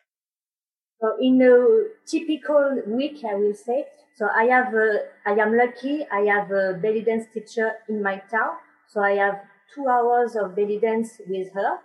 so 0.99 1.15
in 1.21 1.41
a 1.41 1.55
typical 2.05 2.81
week 2.87 3.23
i 3.23 3.35
will 3.35 3.53
say 3.53 3.85
So 4.19 4.27
I 4.35 4.45
have, 4.51 4.73
a, 4.75 4.87
I 5.25 5.31
am 5.43 5.55
lucky. 5.55 6.05
I 6.11 6.21
have 6.27 6.51
a 6.51 6.73
belly 6.83 7.01
dance 7.07 7.27
teacher 7.33 7.67
in 7.87 8.03
my 8.03 8.17
town. 8.33 8.55
So 8.91 8.99
I 8.99 9.13
have 9.15 9.37
two 9.73 9.87
hours 9.87 10.35
of 10.35 10.55
belly 10.55 10.79
dance 10.79 11.19
with 11.27 11.53
her. 11.53 11.79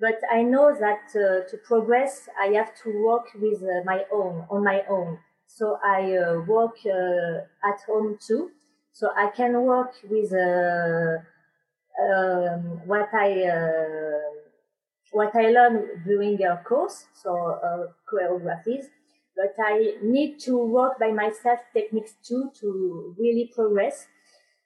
But 0.00 0.20
I 0.30 0.42
know 0.42 0.74
that 0.74 1.04
uh, 1.14 1.48
to 1.48 1.56
progress, 1.64 2.28
I 2.40 2.46
have 2.48 2.74
to 2.82 3.04
work 3.04 3.26
with 3.40 3.62
uh, 3.62 3.84
my 3.84 4.04
own, 4.12 4.44
on 4.50 4.64
my 4.64 4.82
own. 4.88 5.18
So 5.46 5.78
I 5.84 6.16
uh, 6.16 6.40
work 6.40 6.76
uh, 6.84 7.68
at 7.68 7.80
home 7.86 8.18
too. 8.20 8.50
So 8.92 9.10
I 9.16 9.28
can 9.28 9.60
work 9.62 9.92
with 10.08 10.32
uh, 10.32 11.18
um, 12.02 12.80
what 12.86 13.08
I 13.14 13.44
uh, 13.44 14.30
what 15.12 15.34
I 15.36 15.50
learned 15.50 16.04
during 16.04 16.42
a 16.42 16.56
course, 16.64 17.06
so 17.14 17.86
choreographies 18.10 18.86
but 19.36 19.54
I 19.58 19.94
need 20.02 20.38
to 20.40 20.56
work 20.56 20.98
by 20.98 21.10
myself 21.10 21.60
techniques 21.72 22.14
too 22.22 22.50
to 22.60 23.14
really 23.18 23.50
progress. 23.54 24.06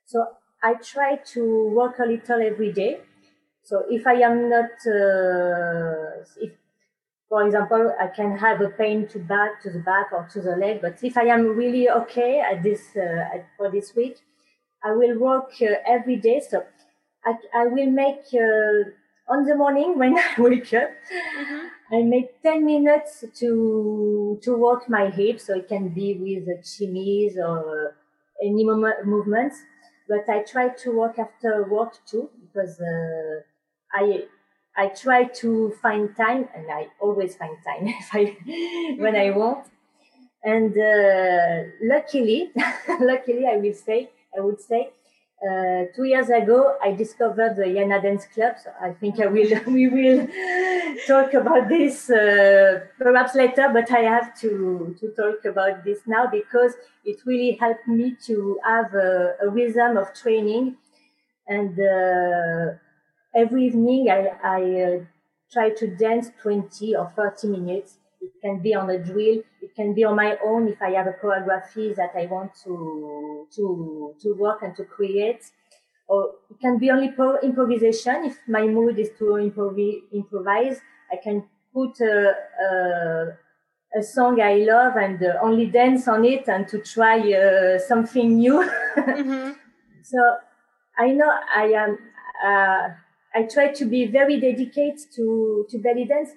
So 0.04 0.26
I 0.62 0.74
try 0.74 1.16
to 1.34 1.68
work 1.68 1.98
a 1.98 2.06
little 2.06 2.40
every 2.42 2.72
day. 2.72 3.00
So 3.62 3.84
if 3.88 4.06
I 4.06 4.14
am 4.14 4.48
not, 4.48 4.70
uh, 4.86 6.24
if 6.40 6.52
for 7.28 7.44
example, 7.44 7.94
I 8.00 8.06
can 8.08 8.38
have 8.38 8.60
a 8.62 8.70
pain 8.70 9.06
to 9.08 9.18
back, 9.18 9.60
to 9.62 9.70
the 9.70 9.80
back 9.80 10.12
or 10.12 10.26
to 10.32 10.40
the 10.40 10.56
leg, 10.56 10.80
but 10.80 10.98
if 11.02 11.16
I 11.18 11.24
am 11.24 11.46
really 11.48 11.88
okay 11.88 12.40
at 12.40 12.62
this, 12.62 12.96
uh, 12.96 13.42
for 13.56 13.70
this 13.70 13.94
week, 13.94 14.16
I 14.82 14.92
will 14.92 15.18
work 15.18 15.50
uh, 15.60 15.74
every 15.86 16.16
day. 16.16 16.40
So 16.48 16.64
I, 17.24 17.34
I 17.54 17.66
will 17.66 17.90
make, 17.90 18.24
uh, 18.32 18.90
on 19.30 19.44
the 19.44 19.54
morning 19.54 19.98
when 19.98 20.16
I 20.18 20.34
wake 20.38 20.72
up, 20.72 20.88
mm-hmm. 20.88 21.94
I 21.94 22.02
make 22.02 22.42
10 22.42 22.64
minutes 22.64 23.24
to, 23.40 24.40
to 24.42 24.56
work 24.56 24.88
my 24.88 25.10
hips. 25.10 25.46
So 25.46 25.56
it 25.56 25.68
can 25.68 25.90
be 25.90 26.14
with 26.14 26.46
the 26.46 26.62
shimmies 26.62 27.36
or 27.36 27.94
any 28.42 28.64
movements. 28.64 29.58
But 30.08 30.28
I 30.28 30.42
try 30.42 30.68
to 30.70 30.92
work 30.92 31.18
after 31.18 31.64
work 31.64 31.98
too, 32.06 32.30
because, 32.40 32.80
uh, 32.80 33.40
I, 33.92 34.24
I 34.76 34.88
try 34.88 35.24
to 35.24 35.74
find 35.82 36.16
time 36.16 36.48
and 36.54 36.70
I 36.70 36.88
always 37.00 37.36
find 37.36 37.56
time 37.64 37.86
if 38.00 38.08
I, 38.12 38.36
when 38.98 39.16
I 39.16 39.28
mm-hmm. 39.28 39.38
want. 39.38 39.66
And, 40.42 40.72
uh, 40.78 41.70
luckily, 41.82 42.50
luckily 43.00 43.46
I 43.46 43.56
will 43.56 43.74
say, 43.74 44.10
I 44.36 44.40
would 44.40 44.60
say 44.60 44.92
uh, 45.40 45.84
two 45.94 46.04
years 46.04 46.30
ago, 46.30 46.76
I 46.82 46.92
discovered 46.92 47.54
the 47.54 47.62
Yana 47.62 48.02
Dance 48.02 48.26
Club. 48.26 48.56
So 48.62 48.72
I 48.80 48.92
think 48.92 49.20
I 49.20 49.26
will, 49.26 49.48
we 49.66 49.88
will 49.88 50.26
talk 51.06 51.32
about 51.34 51.68
this 51.68 52.10
uh, 52.10 52.80
perhaps 52.98 53.34
later, 53.36 53.70
but 53.72 53.90
I 53.92 54.00
have 54.00 54.38
to, 54.40 54.96
to 54.98 55.10
talk 55.10 55.44
about 55.44 55.84
this 55.84 56.00
now 56.06 56.26
because 56.26 56.74
it 57.04 57.18
really 57.24 57.52
helped 57.60 57.86
me 57.86 58.16
to 58.26 58.58
have 58.64 58.92
a, 58.94 59.34
a 59.42 59.48
rhythm 59.48 59.96
of 59.96 60.12
training. 60.12 60.76
And 61.46 61.78
uh, 61.78 62.74
every 63.34 63.66
evening, 63.66 64.10
I, 64.10 64.32
I 64.42 64.80
uh, 64.80 65.04
try 65.52 65.70
to 65.70 65.86
dance 65.86 66.30
20 66.42 66.96
or 66.96 67.12
30 67.14 67.48
minutes 67.48 67.97
it 68.20 68.32
can 68.40 68.60
be 68.60 68.74
on 68.74 68.90
a 68.90 68.98
drill. 68.98 69.42
It 69.62 69.74
can 69.74 69.94
be 69.94 70.04
on 70.04 70.16
my 70.16 70.36
own 70.44 70.68
if 70.68 70.80
I 70.82 70.90
have 70.90 71.06
a 71.06 71.12
choreography 71.12 71.94
that 71.96 72.12
I 72.16 72.26
want 72.26 72.52
to 72.64 73.46
to 73.56 74.14
to 74.22 74.34
work 74.34 74.62
and 74.62 74.74
to 74.76 74.84
create. 74.84 75.44
Or 76.08 76.32
it 76.50 76.58
can 76.60 76.78
be 76.78 76.90
only 76.90 77.10
pro 77.10 77.38
improvisation. 77.40 78.24
If 78.24 78.38
my 78.48 78.66
mood 78.66 78.98
is 78.98 79.10
to 79.18 79.24
improv- 79.24 80.02
improvise, 80.12 80.80
I 81.12 81.16
can 81.16 81.44
put 81.74 82.00
a, 82.00 82.34
a, 82.64 83.98
a 83.98 84.02
song 84.02 84.40
I 84.40 84.54
love 84.54 84.96
and 84.96 85.22
uh, 85.22 85.34
only 85.42 85.66
dance 85.66 86.08
on 86.08 86.24
it 86.24 86.48
and 86.48 86.66
to 86.68 86.78
try 86.78 87.20
uh, 87.32 87.78
something 87.78 88.38
new. 88.38 88.68
mm-hmm. 88.96 89.52
So 90.02 90.18
I 90.96 91.10
know 91.10 91.30
I 91.54 91.64
am. 91.64 91.98
Uh, 92.42 92.88
I 93.34 93.42
try 93.42 93.68
to 93.74 93.84
be 93.84 94.06
very 94.06 94.40
dedicated 94.40 94.98
to 95.16 95.66
to 95.68 95.78
belly 95.78 96.06
dance 96.06 96.30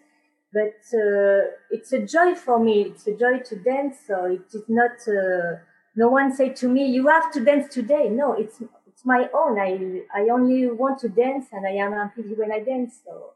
but 0.53 0.79
uh, 0.93 1.51
it's 1.70 1.93
a 1.93 2.00
joy 2.05 2.36
for 2.36 2.60
me. 2.60 2.81
It's 2.84 3.08
a 3.08 3.13
joy 3.15 3.39
to 3.39 3.55
dance. 3.55 3.98
So 4.08 4.25
it 4.25 4.41
is 4.53 4.63
not. 4.67 4.98
Uh, 5.08 5.58
no 5.96 6.10
one 6.10 6.34
say 6.34 6.50
to 6.50 6.67
me, 6.67 6.86
"You 6.88 7.08
have 7.08 7.31
to 7.34 7.39
dance 7.43 7.74
today." 7.74 8.10
No, 8.10 8.34
it's 8.34 8.62
it's 8.88 9.05
my 9.05 9.29
own. 9.34 9.60
I 9.60 10.03
I 10.13 10.29
only 10.29 10.67
want 10.70 11.00
to 11.00 11.10
dance, 11.10 11.48
and 11.51 11.65
I 11.65 11.72
am 11.72 11.93
happy 11.93 12.24
when 12.36 12.51
I 12.51 12.60
dance. 12.60 13.00
So 13.05 13.34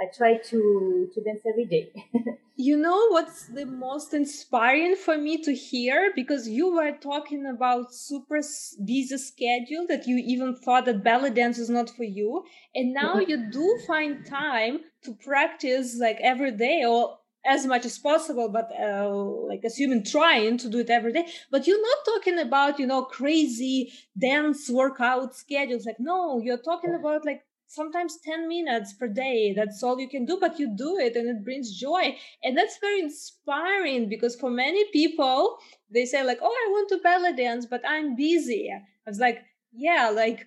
I 0.00 0.06
try 0.16 0.36
to 0.36 1.10
to 1.12 1.20
dance 1.22 1.40
every 1.46 1.64
day. 1.64 1.92
you 2.56 2.76
know 2.76 3.08
what's 3.08 3.46
the 3.46 3.66
most 3.66 4.14
inspiring 4.14 4.94
for 4.96 5.16
me 5.16 5.42
to 5.42 5.54
hear? 5.54 6.12
Because 6.14 6.48
you 6.48 6.74
were 6.74 6.92
talking 6.92 7.46
about 7.46 7.94
super 7.94 8.40
busy 8.84 9.18
schedule 9.18 9.86
that 9.88 10.06
you 10.06 10.16
even 10.16 10.54
thought 10.56 10.84
that 10.86 11.02
belly 11.04 11.30
dance 11.30 11.58
is 11.58 11.70
not 11.70 11.90
for 11.90 12.04
you. 12.04 12.44
And 12.74 12.92
now 12.92 13.18
you 13.18 13.50
do 13.50 13.78
find 13.86 14.24
time 14.26 14.80
to 15.04 15.14
practice 15.14 15.98
like 15.98 16.18
every 16.22 16.52
day 16.52 16.84
or 16.86 17.18
as 17.48 17.64
much 17.64 17.84
as 17.84 17.96
possible 17.96 18.48
but 18.48 18.68
uh, 18.76 19.08
like 19.48 19.62
assuming 19.64 20.04
trying 20.04 20.58
to 20.58 20.68
do 20.68 20.78
it 20.78 20.90
every 20.90 21.12
day. 21.12 21.26
But 21.50 21.66
you're 21.66 21.80
not 21.80 22.04
talking 22.04 22.38
about 22.38 22.78
you 22.78 22.86
know 22.86 23.04
crazy 23.04 23.92
dance 24.18 24.68
workout 24.68 25.34
schedules. 25.34 25.86
Like 25.86 26.00
no 26.00 26.40
you're 26.42 26.62
talking 26.62 26.94
about 26.94 27.24
like 27.24 27.45
sometimes 27.66 28.18
10 28.24 28.48
minutes 28.48 28.92
per 28.94 29.08
day 29.08 29.52
that's 29.54 29.82
all 29.82 29.98
you 30.00 30.08
can 30.08 30.24
do 30.24 30.38
but 30.40 30.58
you 30.58 30.74
do 30.76 30.98
it 30.98 31.16
and 31.16 31.28
it 31.28 31.44
brings 31.44 31.78
joy. 31.78 32.16
And 32.42 32.56
that's 32.56 32.78
very 32.78 33.00
inspiring 33.00 34.08
because 34.08 34.36
for 34.36 34.50
many 34.50 34.84
people 34.92 35.58
they 35.90 36.04
say 36.04 36.22
like 36.22 36.38
oh 36.42 36.56
i 36.66 36.70
want 36.70 36.88
to 36.90 36.98
belly 36.98 37.34
dance 37.34 37.66
but 37.66 37.82
i'm 37.86 38.16
busy. 38.16 38.70
I 38.72 39.10
was 39.10 39.18
like 39.18 39.44
yeah 39.72 40.10
like 40.10 40.46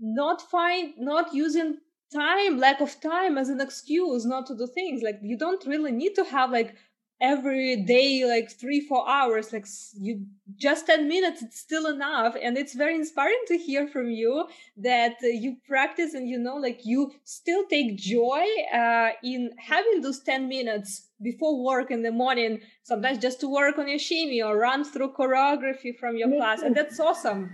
not 0.00 0.42
find 0.50 0.94
not 0.98 1.34
using 1.34 1.78
time 2.12 2.58
lack 2.58 2.80
of 2.80 3.00
time 3.00 3.36
as 3.38 3.48
an 3.48 3.60
excuse 3.60 4.24
not 4.24 4.46
to 4.46 4.56
do 4.56 4.66
things. 4.66 5.02
Like 5.02 5.18
you 5.22 5.36
don't 5.36 5.64
really 5.66 5.92
need 5.92 6.14
to 6.14 6.24
have 6.24 6.50
like 6.50 6.74
every 7.20 7.76
day 7.76 8.24
like 8.24 8.50
three 8.50 8.80
four 8.80 9.08
hours 9.08 9.52
like 9.52 9.66
you 9.96 10.26
just 10.56 10.86
10 10.86 11.08
minutes 11.08 11.42
it's 11.42 11.58
still 11.58 11.86
enough. 11.86 12.36
And 12.40 12.56
it's 12.58 12.74
very 12.74 12.94
inspiring 12.94 13.42
to 13.48 13.56
hear 13.56 13.88
from 13.88 14.10
you 14.10 14.46
that 14.76 15.16
uh, 15.22 15.28
you 15.28 15.56
practice 15.66 16.14
and 16.14 16.28
you 16.28 16.38
know 16.38 16.56
like 16.56 16.84
you 16.84 17.12
still 17.24 17.64
take 17.66 17.96
joy 17.96 18.44
uh, 18.72 19.10
in 19.22 19.50
having 19.58 20.00
those 20.02 20.20
10 20.20 20.48
minutes 20.48 21.08
before 21.22 21.64
work 21.64 21.90
in 21.90 22.02
the 22.02 22.12
morning 22.12 22.60
sometimes 22.82 23.18
just 23.18 23.40
to 23.40 23.48
work 23.48 23.78
on 23.78 23.88
your 23.88 23.98
shimmy 23.98 24.42
or 24.42 24.58
run 24.58 24.84
through 24.84 25.12
choreography 25.12 25.96
from 25.96 26.16
your 26.16 26.28
class. 26.36 26.62
And 26.62 26.74
that's 26.74 27.00
awesome. 27.00 27.50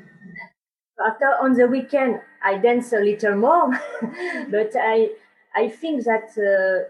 After 1.07 1.27
on 1.41 1.55
the 1.55 1.67
weekend 1.67 2.21
i 2.43 2.59
dance 2.59 2.93
a 2.93 3.01
little 3.01 3.37
more 3.37 3.71
but 4.51 4.73
i 4.77 5.09
i 5.55 5.69
think 5.69 6.05
that 6.05 6.29
uh, 6.37 6.89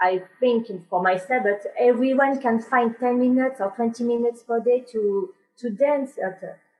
I 0.00 0.22
think 0.38 0.68
for 0.88 1.02
myself, 1.02 1.42
but 1.42 1.72
everyone 1.78 2.40
can 2.40 2.60
find 2.60 2.94
10 2.98 3.18
minutes 3.18 3.60
or 3.60 3.72
20 3.74 4.04
minutes 4.04 4.42
per 4.44 4.60
day 4.60 4.84
to, 4.92 5.34
to 5.58 5.70
dance. 5.70 6.12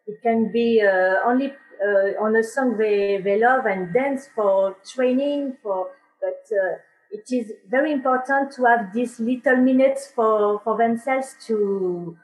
It 0.07 0.23
can 0.23 0.53
be 0.53 0.81
uh, 0.81 1.17
only 1.27 1.53
uh, 1.85 2.23
on 2.23 2.37
a 2.37 2.45
song 2.45 2.77
they, 2.77 3.21
they 3.23 3.41
love 3.41 3.67
and 3.67 3.93
dance 3.93 4.29
for 4.35 4.77
training, 4.87 5.57
for, 5.63 5.91
but 6.21 6.45
uh, 6.57 6.77
it 7.11 7.25
is 7.33 7.53
very 7.69 7.93
important 7.93 8.53
to 8.53 8.65
have 8.65 8.93
these 8.93 9.19
little 9.19 9.57
minutes 9.57 10.13
for, 10.15 10.61
for 10.63 10.77
themselves 10.77 11.35
to, 11.47 12.17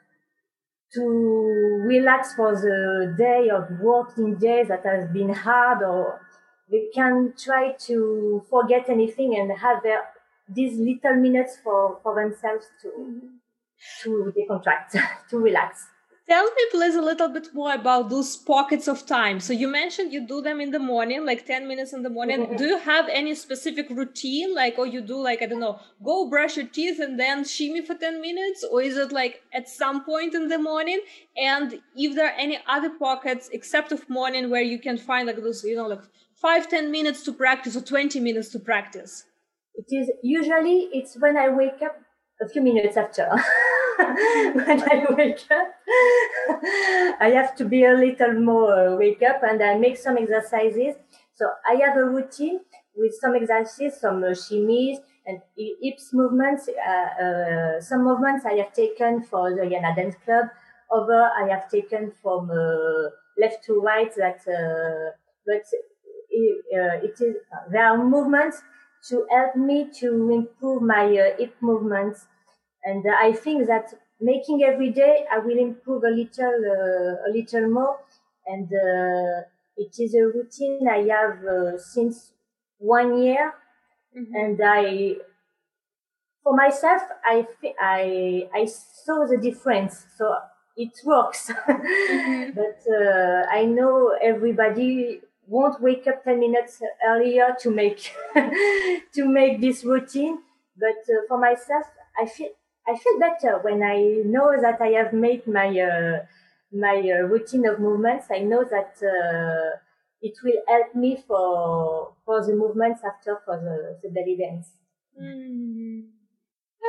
to 0.93 1.01
relax 1.85 2.35
for 2.35 2.55
the 2.55 3.15
day 3.17 3.49
of 3.49 3.79
working 3.81 4.35
day 4.35 4.63
that 4.63 4.85
has 4.85 5.09
been 5.11 5.33
hard 5.33 5.83
or 5.83 6.21
they 6.71 6.87
can 6.93 7.33
try 7.37 7.73
to 7.73 8.43
forget 8.49 8.89
anything 8.89 9.35
and 9.37 9.51
have 9.59 9.83
their 9.83 10.01
these 10.49 10.77
little 10.77 11.15
minutes 11.15 11.57
for, 11.63 11.99
for 12.03 12.15
themselves 12.15 12.67
to 12.81 12.87
mm-hmm. 12.87 13.27
to 14.03 14.33
decontract, 14.37 15.01
to 15.29 15.37
relax. 15.37 15.87
Tell 16.27 16.43
me 16.43 16.63
please 16.71 16.95
a 16.95 17.03
little 17.03 17.29
bit 17.29 17.49
more 17.53 17.75
about 17.75 18.09
those 18.09 18.35
pockets 18.35 18.87
of 18.87 19.05
time. 19.05 19.39
So 19.39 19.53
you 19.53 19.67
mentioned 19.67 20.11
you 20.11 20.25
do 20.25 20.41
them 20.41 20.59
in 20.59 20.71
the 20.71 20.79
morning, 20.79 21.23
like 21.23 21.45
10 21.45 21.67
minutes 21.67 21.93
in 21.93 22.01
the 22.01 22.09
morning. 22.09 22.39
Mm-hmm. 22.39 22.55
Do 22.61 22.65
you 22.65 22.79
have 22.79 23.07
any 23.09 23.35
specific 23.35 23.91
routine? 23.91 24.55
Like, 24.55 24.79
or 24.79 24.87
you 24.87 25.01
do 25.01 25.21
like, 25.21 25.43
I 25.43 25.45
don't 25.45 25.59
know, 25.59 25.79
go 26.03 26.27
brush 26.27 26.57
your 26.57 26.65
teeth 26.65 26.99
and 26.99 27.19
then 27.19 27.43
shimmy 27.43 27.85
for 27.85 27.93
10 27.93 28.21
minutes? 28.21 28.65
Or 28.71 28.81
is 28.81 28.97
it 28.97 29.11
like 29.11 29.43
at 29.53 29.69
some 29.69 30.03
point 30.03 30.33
in 30.33 30.47
the 30.47 30.57
morning? 30.57 30.99
And 31.37 31.79
if 31.95 32.15
there 32.15 32.25
are 32.25 32.39
any 32.39 32.57
other 32.67 32.89
pockets 32.89 33.51
except 33.53 33.91
of 33.91 34.09
morning 34.09 34.49
where 34.49 34.63
you 34.63 34.79
can 34.79 34.97
find 34.97 35.27
like 35.27 35.35
those, 35.35 35.63
you 35.63 35.75
know, 35.75 35.87
like 35.87 36.01
five, 36.33 36.67
10 36.67 36.89
minutes 36.89 37.21
to 37.25 37.33
practice 37.33 37.75
or 37.75 37.81
20 37.81 38.19
minutes 38.19 38.49
to 38.49 38.59
practice? 38.59 39.25
It 39.77 39.95
is 39.95 40.11
usually 40.23 40.89
it's 40.93 41.19
when 41.19 41.37
I 41.37 41.49
wake 41.49 41.81
up 41.83 41.95
a 42.41 42.47
few 42.47 42.61
minutes 42.61 42.97
after. 42.97 43.29
when 43.97 44.81
I 44.81 45.05
wake 45.09 45.45
up, 45.51 45.67
I 47.21 47.31
have 47.33 47.55
to 47.55 47.65
be 47.65 47.85
a 47.85 47.93
little 47.93 48.33
more 48.33 48.73
uh, 48.73 48.95
wake 48.95 49.21
up 49.21 49.41
and 49.43 49.61
I 49.61 49.77
make 49.77 49.97
some 49.97 50.17
exercises. 50.17 50.95
So 51.33 51.45
I 51.67 51.75
have 51.75 51.97
a 51.97 52.05
routine 52.05 52.61
with 52.95 53.13
some 53.19 53.35
exercises, 53.35 53.99
some 53.99 54.21
shimmies 54.21 54.97
and 55.25 55.39
hips 55.81 56.11
movements. 56.13 56.69
Uh, 56.69 57.23
uh, 57.23 57.81
some 57.81 58.03
movements 58.03 58.45
I 58.45 58.53
have 58.53 58.73
taken 58.73 59.23
for 59.23 59.53
the 59.53 59.63
Yana 59.63 59.95
Dance 59.95 60.15
Club 60.23 60.47
other 60.91 61.29
I 61.37 61.47
have 61.49 61.69
taken 61.69 62.11
from 62.21 62.49
uh, 62.51 63.09
left 63.37 63.63
to 63.65 63.79
right. 63.81 64.13
That 64.15 64.39
uh, 64.47 65.15
but 65.45 65.63
it, 66.29 66.65
it 66.71 67.21
is 67.21 67.35
there 67.71 67.85
are 67.85 67.97
movements 67.97 68.61
to 69.09 69.25
help 69.29 69.55
me 69.55 69.89
to 69.99 70.31
improve 70.31 70.81
my 70.81 71.05
uh, 71.05 71.37
hip 71.37 71.55
movements, 71.61 72.25
and 72.83 73.03
I 73.07 73.33
think 73.33 73.67
that 73.67 73.93
making 74.19 74.63
every 74.63 74.91
day 74.91 75.25
I 75.31 75.39
will 75.39 75.57
improve 75.57 76.03
a 76.03 76.09
little 76.09 76.59
uh, 76.77 77.27
a 77.27 77.29
little 77.31 77.69
more, 77.69 77.99
and 78.47 78.69
it 79.77 79.95
is 79.99 80.15
a 80.15 80.25
routine 80.25 80.87
I 80.89 81.07
have 81.13 81.79
since 81.79 82.31
one 82.77 83.21
year, 83.21 83.53
mm-hmm. 84.15 84.35
and 84.35 84.61
I 84.63 85.15
for 86.45 86.55
myself, 86.55 87.01
I 87.25 87.47
I 87.81 88.47
I 88.53 88.65
saw 88.65 89.25
the 89.27 89.37
difference. 89.37 90.05
So 90.17 90.33
it 90.77 90.93
works, 91.03 91.51
mm-hmm. 91.67 92.51
but 92.53 92.79
uh, 92.87 93.45
I 93.51 93.65
know 93.65 94.15
everybody 94.21 95.21
won't 95.47 95.81
wake 95.81 96.07
up 96.07 96.23
ten 96.23 96.39
minutes 96.39 96.81
earlier 97.07 97.55
to 97.59 97.69
make 97.71 98.11
to 99.13 99.27
make 99.27 99.61
this 99.61 99.83
routine. 99.83 100.39
But 100.77 100.99
uh, 101.09 101.21
for 101.27 101.37
myself, 101.37 101.85
I 102.19 102.25
feel 102.25 102.49
I 102.87 102.97
feel 102.97 103.19
better 103.19 103.59
when 103.59 103.81
I 103.83 104.21
know 104.25 104.55
that 104.59 104.81
I 104.81 104.89
have 104.99 105.13
made 105.13 105.47
my 105.47 105.67
uh, 105.79 106.25
my 106.71 106.97
uh, 106.97 107.23
routine 107.27 107.65
of 107.67 107.79
movements. 107.79 108.27
I 108.31 108.39
know 108.39 108.63
that 108.63 108.93
uh, 109.01 109.77
it 110.21 110.33
will 110.43 110.61
help 110.67 110.95
me 110.95 111.23
for 111.27 112.13
for 112.25 112.45
the 112.45 112.53
movements 112.53 113.01
after 113.03 113.39
for 113.45 113.57
the, 113.57 113.99
the 114.03 114.09
belly 114.13 114.35
dance. 114.37 114.69
Mm. 115.19 116.24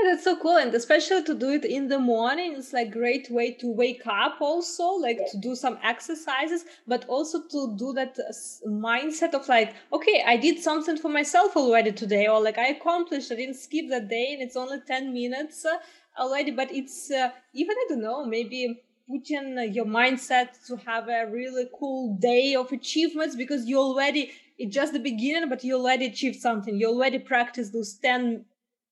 Yeah, 0.02 0.10
that's 0.10 0.24
so 0.24 0.36
cool, 0.36 0.56
and 0.56 0.74
especially 0.74 1.22
to 1.24 1.34
do 1.34 1.50
it 1.50 1.64
in 1.64 1.88
the 1.88 1.98
morning, 1.98 2.54
it's 2.56 2.72
like 2.72 2.90
great 2.90 3.30
way 3.30 3.52
to 3.52 3.66
wake 3.72 4.02
up. 4.06 4.40
Also, 4.40 4.84
like 4.88 5.18
yeah. 5.18 5.28
to 5.30 5.38
do 5.38 5.54
some 5.54 5.78
exercises, 5.82 6.64
but 6.86 7.06
also 7.08 7.42
to 7.48 7.74
do 7.78 7.92
that 7.94 8.18
mindset 8.66 9.32
of 9.32 9.48
like, 9.48 9.74
okay, 9.92 10.22
I 10.26 10.36
did 10.36 10.58
something 10.58 10.98
for 10.98 11.08
myself 11.08 11.56
already 11.56 11.92
today, 11.92 12.26
or 12.26 12.42
like 12.42 12.58
I 12.58 12.68
accomplished. 12.68 13.32
I 13.32 13.36
didn't 13.36 13.54
skip 13.56 13.88
that 13.88 14.08
day, 14.08 14.34
and 14.34 14.42
it's 14.42 14.56
only 14.56 14.80
ten 14.86 15.14
minutes 15.14 15.64
uh, 15.64 15.78
already. 16.18 16.50
But 16.50 16.72
it's 16.72 17.10
uh, 17.10 17.30
even 17.54 17.76
I 17.76 17.86
don't 17.88 18.02
know, 18.02 18.26
maybe 18.26 18.82
putting 19.08 19.72
your 19.72 19.86
mindset 19.86 20.48
to 20.66 20.76
have 20.78 21.08
a 21.08 21.26
really 21.30 21.68
cool 21.78 22.16
day 22.16 22.54
of 22.54 22.70
achievements 22.72 23.34
because 23.36 23.66
you 23.66 23.78
already 23.78 24.32
it's 24.58 24.74
just 24.74 24.92
the 24.92 24.98
beginning, 24.98 25.48
but 25.48 25.64
you 25.64 25.76
already 25.76 26.06
achieved 26.06 26.40
something. 26.40 26.76
You 26.76 26.88
already 26.88 27.18
practiced 27.18 27.72
those 27.72 27.94
ten 27.94 28.44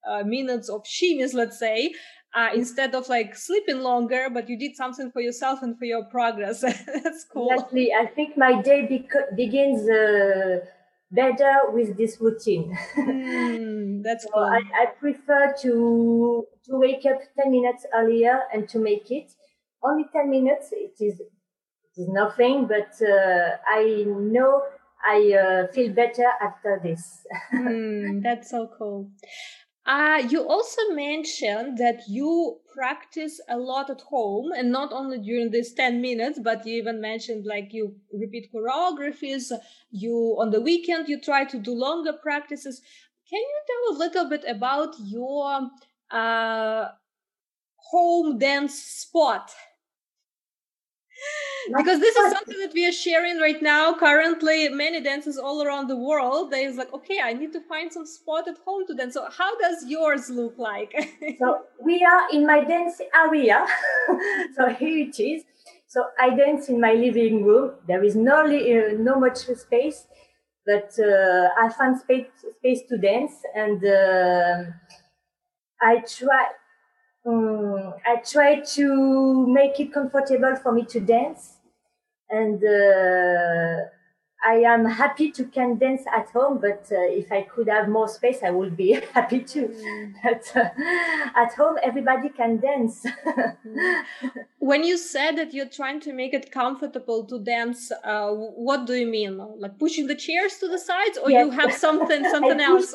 uh, 0.08 0.23
minutes 0.25 0.68
of 0.68 0.84
shimmies, 0.84 1.34
let's 1.34 1.58
say, 1.58 1.92
uh, 2.34 2.49
instead 2.54 2.94
of 2.94 3.08
like 3.08 3.37
sleeping 3.37 3.80
longer, 3.80 4.28
but 4.32 4.49
you 4.49 4.58
did 4.58 4.75
something 4.75 5.11
for 5.12 5.20
yourself 5.20 5.62
and 5.62 5.78
for 5.78 5.84
your 5.84 6.04
progress. 6.04 6.61
That's 7.04 7.25
cool. 7.32 7.50
Exactly. 7.50 7.92
I 7.92 8.06
think 8.06 8.37
my 8.37 8.61
day 8.61 8.87
bec- 8.87 9.37
begins 9.37 9.88
uh, 9.88 10.64
better 11.11 11.54
with 11.68 11.96
this 11.96 12.20
routine. 12.20 12.76
mm, 12.96 14.02
that's 14.02 14.25
so 14.25 14.30
cool. 14.34 14.42
I, 14.42 14.61
I, 14.82 14.87
prefer 14.99 15.54
to 15.62 16.46
to 16.64 16.76
wake 16.76 17.06
up 17.06 17.20
10 17.40 17.52
minutes 17.52 17.87
earlier 17.94 18.40
and 18.52 18.68
to 18.70 18.78
make 18.78 19.11
it. 19.11 19.32
Only 19.82 20.06
10 20.12 20.30
minutes, 20.30 20.70
it 20.73 20.94
is, 20.99 21.20
it 21.20 22.00
is 22.00 22.08
nothing, 22.08 22.66
but 22.66 22.90
uh, 23.06 23.56
I 23.68 24.04
know 24.06 24.62
I 25.06 25.32
uh, 25.34 25.73
feel 25.73 25.92
better 25.92 26.26
after 26.40 26.80
this. 26.82 27.26
mm, 27.54 28.23
that's 28.23 28.50
so 28.50 28.70
cool. 28.78 29.11
Uh, 29.86 30.22
you 30.30 30.48
also 30.48 30.80
mentioned 30.92 31.76
that 31.76 32.08
you 32.08 32.58
practice 32.72 33.38
a 33.50 33.58
lot 33.58 33.90
at 33.90 34.00
home 34.00 34.50
and 34.52 34.72
not 34.72 34.92
only 34.92 35.18
during 35.18 35.50
these 35.50 35.74
10 35.74 36.00
minutes, 36.00 36.38
but 36.42 36.66
you 36.66 36.74
even 36.76 37.00
mentioned 37.02 37.44
like 37.44 37.72
you 37.72 37.94
repeat 38.12 38.50
choreographies, 38.52 39.52
you 39.90 40.36
on 40.40 40.50
the 40.50 40.60
weekend, 40.60 41.06
you 41.08 41.20
try 41.20 41.44
to 41.44 41.58
do 41.58 41.72
longer 41.74 42.14
practices. 42.14 42.80
Can 43.28 43.40
you 43.40 43.61
tell 43.66 43.96
a 43.96 43.98
little 43.98 44.28
bit 44.30 44.44
about 44.48 44.94
your 45.00 45.68
uh, 46.11 46.88
home 47.76 48.38
dance 48.38 48.74
spot? 48.78 49.52
because 51.68 52.00
this 52.00 52.16
is 52.16 52.33
something 52.33 52.59
that 52.59 52.72
we 52.74 52.87
are 52.87 52.92
sharing 52.92 53.38
right 53.38 53.61
now. 53.62 53.94
Currently 53.94 54.68
many 54.70 55.00
dancers 55.03 55.38
all 55.38 55.62
around 55.62 55.88
the 55.88 55.96
world. 55.96 56.50
They 56.50 56.64
is 56.64 56.77
like 56.77 56.92
okay 56.92 57.20
i 57.22 57.33
need 57.33 57.53
to 57.53 57.61
find 57.61 57.92
some 57.92 58.07
spot 58.07 58.48
at 58.48 58.59
home 58.64 58.87
to 58.87 58.94
dance. 58.94 59.14
So 59.14 59.29
how 59.31 59.59
does 59.59 59.85
yours 59.87 60.31
look 60.31 60.59
like? 60.59 60.92
So 61.38 61.62
we 61.83 62.05
are 62.05 62.29
in 62.33 62.46
my 62.46 62.64
dance 62.64 63.00
area. 63.14 63.66
So 64.57 64.68
here 64.68 64.98
it 65.09 65.18
is. 65.20 65.44
So 65.87 66.05
i 66.20 66.31
dance 66.31 66.68
in 66.68 66.81
my 66.81 66.92
living 66.92 67.44
room. 67.44 67.72
There 67.87 68.05
is 68.05 68.16
no 68.16 68.37
uh, 68.44 68.94
no 68.98 69.18
much 69.18 69.38
space 69.66 70.07
but 70.66 70.90
uh, 70.98 71.48
i 71.62 71.68
found 71.79 72.00
space 72.00 72.27
space 72.59 72.81
to 72.88 72.96
dance 72.96 73.35
and 73.55 73.85
uh, 73.85 74.64
i 75.83 76.03
try 76.16 76.46
um, 77.27 77.94
I 78.07 78.16
try 78.16 78.61
to 78.61 79.46
make 79.46 79.81
it 79.81 79.92
comfortable 79.92 80.57
for 80.57 80.72
me 80.72 80.85
to 80.87 81.00
dance, 81.00 81.53
and 82.30 82.62
uh, 82.64 83.84
I 84.46 84.56
am 84.56 84.84
happy 84.84 85.30
to 85.32 85.44
can 85.44 85.78
dance 85.78 86.02
at 86.14 86.28
home. 86.30 86.58
But 86.60 86.87
uh, 86.92 87.00
if 87.00 87.32
I 87.32 87.42
could 87.42 87.68
have 87.68 87.88
more 87.88 88.08
space, 88.08 88.42
I 88.42 88.50
would 88.50 88.76
be 88.76 88.92
happy 89.14 89.40
too. 89.40 89.68
Mm. 89.68 90.14
But 90.22 90.52
uh, 90.54 90.68
at 91.34 91.54
home, 91.54 91.76
everybody 91.82 92.28
can 92.28 92.58
dance. 92.58 93.06
when 94.58 94.84
you 94.84 94.98
said 94.98 95.37
that 95.37 95.54
you're 95.54 95.68
trying 95.68 96.00
to 96.00 96.12
make 96.12 96.34
it 96.34 96.52
comfortable 96.52 97.24
to 97.24 97.38
dance, 97.40 97.90
uh, 98.04 98.30
what 98.30 98.87
do 98.87 98.94
you 98.94 99.06
mean? 99.06 99.38
Like 99.58 99.78
pushing 99.78 100.06
the 100.06 100.16
chairs 100.16 100.56
to 100.58 100.68
the 100.68 100.78
sides, 100.78 101.18
or 101.18 101.30
yes. 101.30 101.46
you 101.46 101.50
have 101.50 101.72
something 101.72 102.24
something 102.30 102.60
else? 102.60 102.94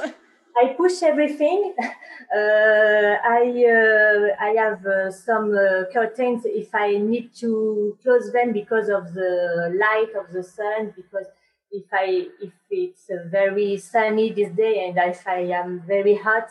I 0.61 0.73
push 0.77 1.03
everything. 1.03 1.75
Uh, 2.31 3.15
I 3.25 3.43
uh, 3.65 4.35
I 4.39 4.49
have 4.63 4.85
uh, 4.85 5.09
some 5.09 5.51
uh, 5.57 5.85
curtains 5.91 6.43
if 6.45 6.75
I 6.75 6.97
need 6.97 7.33
to 7.37 7.97
close 8.03 8.31
them 8.31 8.51
because 8.53 8.87
of 8.87 9.15
the 9.15 9.75
light 9.83 10.13
of 10.15 10.31
the 10.31 10.43
sun. 10.43 10.93
Because 10.95 11.25
if 11.71 11.85
I 11.91 12.27
if 12.39 12.53
it's 12.69 13.09
very 13.31 13.77
sunny 13.77 14.31
this 14.31 14.51
day 14.51 14.87
and 14.87 14.95
if 15.09 15.27
I 15.27 15.39
am 15.61 15.81
very 15.87 16.17
hot, 16.17 16.49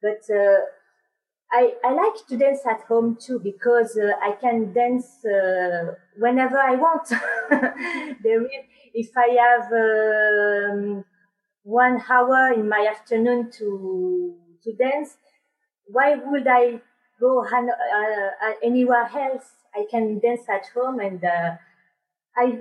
but 0.00 0.22
uh, 0.30 0.60
I 1.50 1.74
I 1.84 1.92
like 1.94 2.24
to 2.28 2.36
dance 2.36 2.60
at 2.64 2.82
home 2.82 3.16
too 3.20 3.40
because 3.40 3.98
uh, 3.98 4.12
I 4.22 4.32
can 4.40 4.72
dance 4.72 5.08
whenever 6.16 6.58
I 6.58 6.76
want. 6.76 7.08
there 8.22 8.42
is, 8.44 8.64
if 8.94 9.10
I 9.16 9.28
have. 9.46 9.72
Um, 9.72 11.04
one 11.64 12.02
hour 12.08 12.52
in 12.52 12.68
my 12.68 12.86
afternoon 12.90 13.50
to 13.58 14.36
to 14.64 14.72
dance, 14.74 15.16
why 15.86 16.14
would 16.14 16.46
I 16.46 16.80
go 17.20 17.44
uh, 17.44 17.56
uh, 17.56 18.52
anywhere 18.62 19.08
else? 19.14 19.44
I 19.74 19.86
can 19.90 20.18
dance 20.18 20.48
at 20.48 20.66
home, 20.74 21.00
and 21.00 21.24
uh, 21.24 21.56
I 22.36 22.60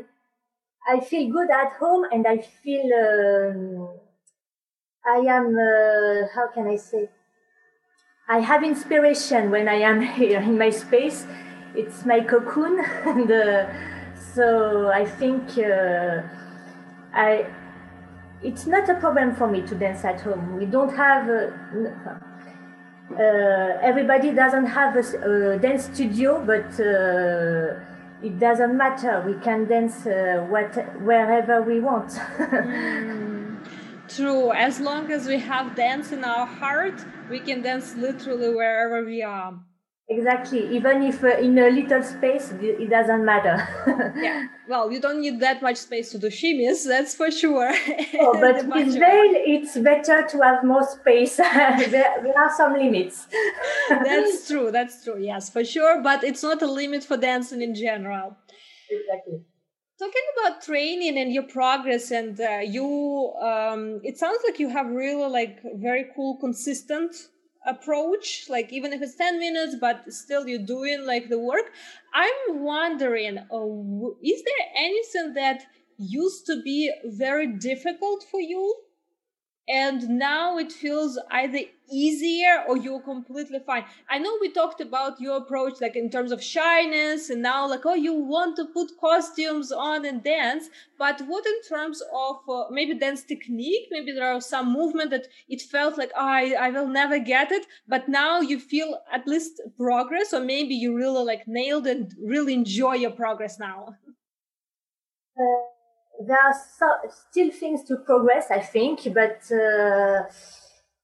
I 0.88 1.00
feel 1.00 1.32
good 1.32 1.50
at 1.52 1.74
home, 1.74 2.06
and 2.12 2.26
I 2.28 2.38
feel 2.38 2.86
um, 2.94 4.00
I 5.06 5.18
am 5.18 5.58
uh, 5.58 6.28
how 6.34 6.48
can 6.54 6.68
I 6.68 6.76
say? 6.76 7.10
I 8.30 8.40
have 8.40 8.64
inspiration 8.64 9.52
when 9.52 9.68
I 9.68 9.82
am 9.82 10.02
here 10.20 10.40
in 10.40 10.58
my 10.58 10.70
space. 10.70 11.26
It's 11.76 12.06
my 12.06 12.22
cocoon, 12.22 12.80
and 13.06 13.32
uh, 13.32 13.66
so 14.16 14.90
I 14.90 15.06
think 15.06 15.58
uh, 15.58 16.22
I 17.14 17.46
it's 18.44 18.66
not 18.66 18.90
a 18.90 18.96
problem 18.96 19.36
for 19.36 19.48
me 19.48 19.62
to 19.62 19.76
dance 19.76 20.04
at 20.04 20.22
home. 20.22 20.58
We 20.58 20.66
don't 20.66 20.94
have. 20.96 21.30
Uh, 23.12 23.78
everybody 23.82 24.32
doesn't 24.32 24.68
have 24.68 24.96
a, 24.96 25.54
a 25.56 25.60
dance 25.60 25.86
studio, 25.86 26.44
but 26.46 26.80
uh, 26.80 27.80
it 28.24 28.40
doesn't 28.40 28.78
matter. 28.78 29.22
We 29.26 29.34
can 29.44 29.68
dance 29.68 30.06
uh, 30.06 30.46
what, 30.50 30.76
wherever 31.02 31.62
we 31.62 31.82
want. 31.82 32.10
mm, 32.40 33.58
true. 34.08 34.54
As 34.54 34.80
long 34.80 35.12
as 35.12 35.28
we 35.28 35.40
have 35.40 35.76
dance 35.76 36.12
in 36.12 36.24
our 36.24 36.46
heart, 36.46 37.04
we 37.30 37.40
can 37.40 37.62
dance 37.62 37.96
literally 37.96 38.56
wherever 38.56 39.04
we 39.04 39.24
are. 39.24 39.60
Exactly. 40.12 40.76
Even 40.76 41.04
if 41.04 41.24
uh, 41.24 41.38
in 41.38 41.58
a 41.58 41.70
little 41.70 42.04
space, 42.04 42.52
it 42.62 42.90
doesn't 42.90 43.24
matter. 43.24 43.56
yeah. 44.18 44.48
Well, 44.68 44.92
you 44.92 45.00
don't 45.00 45.22
need 45.22 45.40
that 45.40 45.62
much 45.62 45.78
space 45.78 46.12
to 46.12 46.18
do 46.18 46.28
shimmies, 46.28 46.86
that's 46.86 47.16
for 47.16 47.32
sure. 47.32 47.72
oh, 48.20 48.34
but 48.34 48.68
with 48.68 48.94
veil, 49.00 49.32
it's 49.54 49.78
better 49.78 50.28
to 50.28 50.38
have 50.42 50.66
more 50.66 50.84
space. 50.84 51.38
there, 51.38 52.12
there 52.24 52.38
are 52.38 52.54
some 52.58 52.74
limits. 52.74 53.28
that's 53.90 54.48
true. 54.50 54.70
That's 54.70 55.02
true. 55.02 55.18
Yes, 55.18 55.50
for 55.50 55.64
sure. 55.64 56.02
But 56.04 56.26
it's 56.26 56.44
not 56.44 56.62
a 56.62 56.70
limit 56.70 57.06
for 57.06 57.16
dancing 57.16 57.62
in 57.62 57.74
general. 57.74 58.36
Exactly. 58.90 59.40
Talking 59.98 60.28
about 60.36 60.62
training 60.62 61.18
and 61.20 61.32
your 61.32 61.44
progress, 61.44 62.12
and 62.12 62.38
uh, 62.42 62.60
you, 62.64 63.32
um, 63.42 64.02
it 64.04 64.18
sounds 64.18 64.40
like 64.46 64.60
you 64.60 64.68
have 64.68 64.88
really 64.88 65.30
like 65.30 65.60
very 65.76 66.08
cool, 66.16 66.38
consistent 66.42 67.16
approach 67.66 68.48
like 68.50 68.74
even 68.74 68.92
if 68.92 69.02
it's 69.02 69.16
10 69.16 69.40
minutes 69.40 69.76
but 69.80 70.12
still 70.12 70.48
you're 70.48 70.66
doing 70.66 71.06
like 71.06 71.30
the 71.30 71.40
work. 71.40 71.72
I'm 72.14 72.64
wondering 72.64 73.38
uh, 73.38 74.08
is 74.24 74.44
there 74.44 74.68
anything 74.78 75.34
that 75.36 75.64
used 75.98 76.46
to 76.48 76.62
be 76.64 76.92
very 77.06 77.48
difficult 77.48 78.26
for 78.30 78.40
you? 78.40 78.76
And 79.68 80.10
now 80.10 80.58
it 80.58 80.72
feels 80.72 81.20
either 81.30 81.60
easier 81.92 82.64
or 82.68 82.78
you're 82.78 83.02
completely 83.02 83.60
fine? 83.66 83.86
I 84.10 84.20
know 84.20 84.38
we 84.40 84.52
talked 84.52 84.82
about 84.82 85.20
your 85.20 85.38
approach 85.38 85.82
like 85.82 85.96
in 85.96 86.10
terms 86.10 86.32
of 86.32 86.44
shyness 86.44 87.30
and 87.30 87.42
now 87.42 87.68
like 87.68 87.86
oh 87.86 87.94
you 87.94 88.14
want 88.14 88.56
to 88.58 88.66
put 88.66 88.92
costumes 89.00 89.72
on 89.72 90.06
and 90.06 90.24
dance 90.24 90.70
but 90.98 91.22
what 91.28 91.46
in 91.46 91.62
terms 91.68 92.02
of 92.14 92.38
uh, 92.50 92.66
maybe 92.70 92.94
dance 92.98 93.24
technique 93.24 93.88
maybe 93.92 94.12
there 94.12 94.32
are 94.34 94.42
some 94.42 94.72
movement 94.72 95.12
that 95.12 95.28
it 95.50 95.62
felt 95.62 95.98
like 95.98 96.12
oh, 96.16 96.26
I, 96.26 96.56
I 96.60 96.70
will 96.70 96.88
never 96.88 97.20
get 97.20 97.52
it 97.52 97.66
but 97.88 98.08
now 98.08 98.42
you 98.42 98.60
feel 98.60 99.00
at 99.12 99.28
least 99.28 99.62
progress 99.78 100.34
or 100.34 100.40
maybe 100.40 100.76
you 100.76 100.96
really 100.96 101.24
like 101.24 101.48
nailed 101.48 101.88
and 101.88 102.14
really 102.24 102.54
enjoy 102.54 102.94
your 102.96 103.12
progress 103.12 103.60
now? 103.60 103.96
Uh 105.38 105.72
there 106.28 106.38
are 106.38 106.54
so, 106.54 106.86
still 107.10 107.52
things 107.52 107.84
to 107.86 107.98
progress, 107.98 108.52
I 108.52 108.60
think, 108.60 109.08
but 109.14 109.42
uh, 109.52 110.24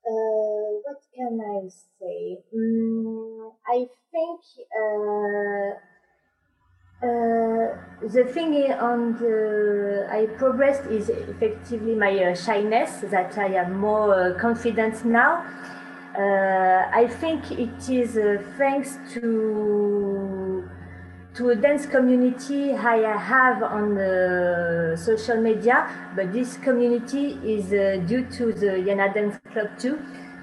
uh, 0.07 0.79
what 0.83 1.01
can 1.13 1.39
I 1.41 1.67
say? 1.99 2.37
Mm, 2.55 3.51
I 3.67 3.87
think 4.11 4.41
uh, 4.79 5.75
uh 7.03 7.77
the 8.07 8.23
thing 8.33 8.71
on 8.73 9.17
the 9.17 10.07
I 10.09 10.25
progressed 10.37 10.85
is 10.85 11.09
effectively 11.09 11.93
my 11.95 12.23
uh, 12.23 12.35
shyness 12.35 13.01
that 13.11 13.37
I 13.37 13.47
am 13.55 13.77
more 13.77 14.33
confident 14.39 15.05
now. 15.05 15.45
I 16.17 17.07
think 17.19 17.51
it 17.51 17.89
is 17.89 18.17
thanks 18.57 18.97
to 19.13 20.67
to 21.37 21.49
a 21.51 21.55
dance 21.55 21.85
community 21.85 22.73
I 22.73 23.15
have 23.15 23.61
on 23.61 23.93
the 23.93 24.97
social 24.99 25.39
media, 25.39 25.87
but 26.15 26.33
this 26.33 26.57
community 26.57 27.37
is 27.45 27.71
uh, 27.71 28.03
due 28.07 28.25
to 28.37 28.51
the 28.51 28.81
Yana 28.87 29.13
Dance 29.13 29.39
Club 29.53 29.69
too. 29.77 29.99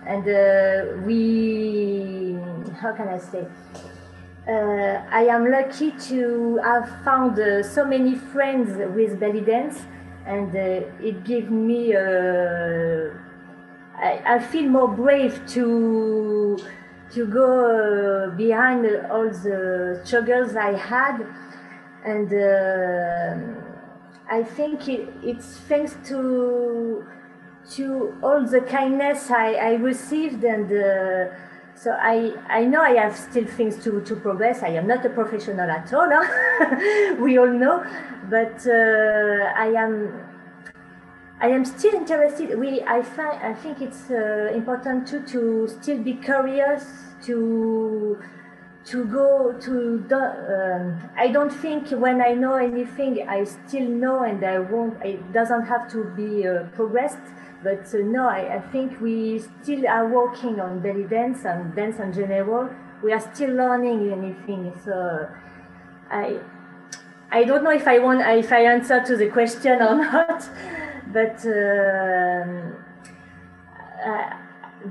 And 0.07 0.23
uh, 0.29 1.03
we, 1.05 2.39
how 2.81 2.93
can 2.93 3.09
I 3.09 3.19
say? 3.19 3.45
Uh, 4.47 5.03
I 5.11 5.25
am 5.25 5.51
lucky 5.51 5.91
to 6.11 6.59
have 6.63 6.89
found 7.03 7.41
uh, 7.41 7.65
so 7.65 7.85
many 7.85 8.15
friends 8.15 8.71
with 8.95 9.19
belly 9.19 9.41
dance, 9.41 9.81
and 10.27 10.55
uh, 10.55 10.87
it 11.03 11.25
gives 11.25 11.51
me. 11.51 11.97
Uh, 11.97 13.11
I, 13.97 14.37
I 14.37 14.39
feel 14.39 14.69
more 14.69 14.89
brave 14.89 15.45
to 15.55 16.59
to 17.15 17.27
go 17.27 18.29
uh, 18.31 18.37
behind 18.37 18.87
all 19.11 19.29
the 19.29 20.01
struggles 20.05 20.57
I 20.57 20.73
had. 20.73 21.27
And 22.05 22.33
uh, 22.33 23.61
I 24.31 24.43
think 24.43 24.89
it, 24.89 25.09
it's 25.23 25.59
thanks 25.69 25.97
to 26.09 27.07
to 27.77 28.15
all 28.23 28.47
the 28.47 28.61
kindness 28.61 29.31
I, 29.31 29.55
I 29.55 29.73
received 29.77 30.45
and 30.45 30.71
uh, 30.71 31.35
so 31.75 31.91
I, 31.93 32.35
I 32.49 32.65
know 32.65 32.83
I 32.83 32.93
have 32.93 33.17
still 33.17 33.47
things 33.47 33.83
to, 33.85 34.01
to 34.03 34.17
progress. 34.17 34.63
I 34.63 34.69
am 34.69 34.87
not 34.87 35.05
a 35.05 35.11
professional 35.11 35.69
at 35.69 35.93
all, 35.93 36.09
we 37.25 37.39
all 37.39 37.49
know, 37.49 37.85
but 38.31 38.67
uh, 38.67 39.53
I 39.57 39.73
am 39.77 40.34
I 41.45 41.49
am 41.49 41.67
still 41.67 41.93
interested. 41.93 42.59
We, 42.59 42.81
I, 42.85 43.03
find, 43.03 43.39
I 43.43 43.53
think 43.53 43.83
it's 43.83 44.11
uh, 44.11 44.51
important 44.55 45.07
too 45.07 45.21
to 45.25 45.69
still 45.69 46.03
be 46.03 46.15
curious, 46.15 46.87
to 47.27 48.19
to 48.87 49.05
go 49.05 49.53
to. 49.61 50.05
The, 50.09 50.23
um, 50.57 51.11
I 51.19 51.29
don't 51.29 51.53
think 51.53 51.91
when 51.91 52.23
I 52.23 52.33
know 52.33 52.55
anything, 52.55 53.29
I 53.29 53.45
still 53.45 53.87
know, 53.87 54.23
and 54.23 54.43
I 54.43 54.59
won't. 54.59 54.97
It 55.05 55.35
doesn't 55.35 55.67
have 55.67 55.85
to 55.93 56.05
be 56.17 56.49
uh, 56.49 56.63
progressed. 56.79 57.27
But 57.63 57.95
uh, 57.95 57.99
no, 57.99 58.27
I, 58.27 58.57
I 58.57 58.61
think 58.73 58.99
we 59.03 59.39
still 59.39 59.87
are 59.87 60.09
working 60.09 60.61
on 60.61 60.81
belly 60.81 61.05
dance 61.05 61.45
and 61.45 61.77
dance 61.77 61.99
in 61.99 62.15
general. 62.15 62.71
We 63.03 63.13
are 63.13 63.21
still 63.21 63.51
learning 63.51 64.11
anything. 64.11 64.73
So 64.83 65.29
I 66.11 66.41
I 67.31 67.45
don't 67.45 67.65
know 67.65 67.73
if 67.73 67.87
I 67.87 67.99
want 67.99 68.23
if 68.45 68.51
I 68.51 68.65
answer 68.65 69.03
to 69.05 69.15
the 69.15 69.29
question 69.29 69.83
or 69.83 69.95
not 70.11 70.49
but 71.15 71.37
um, 71.47 72.75
uh, 74.05 74.31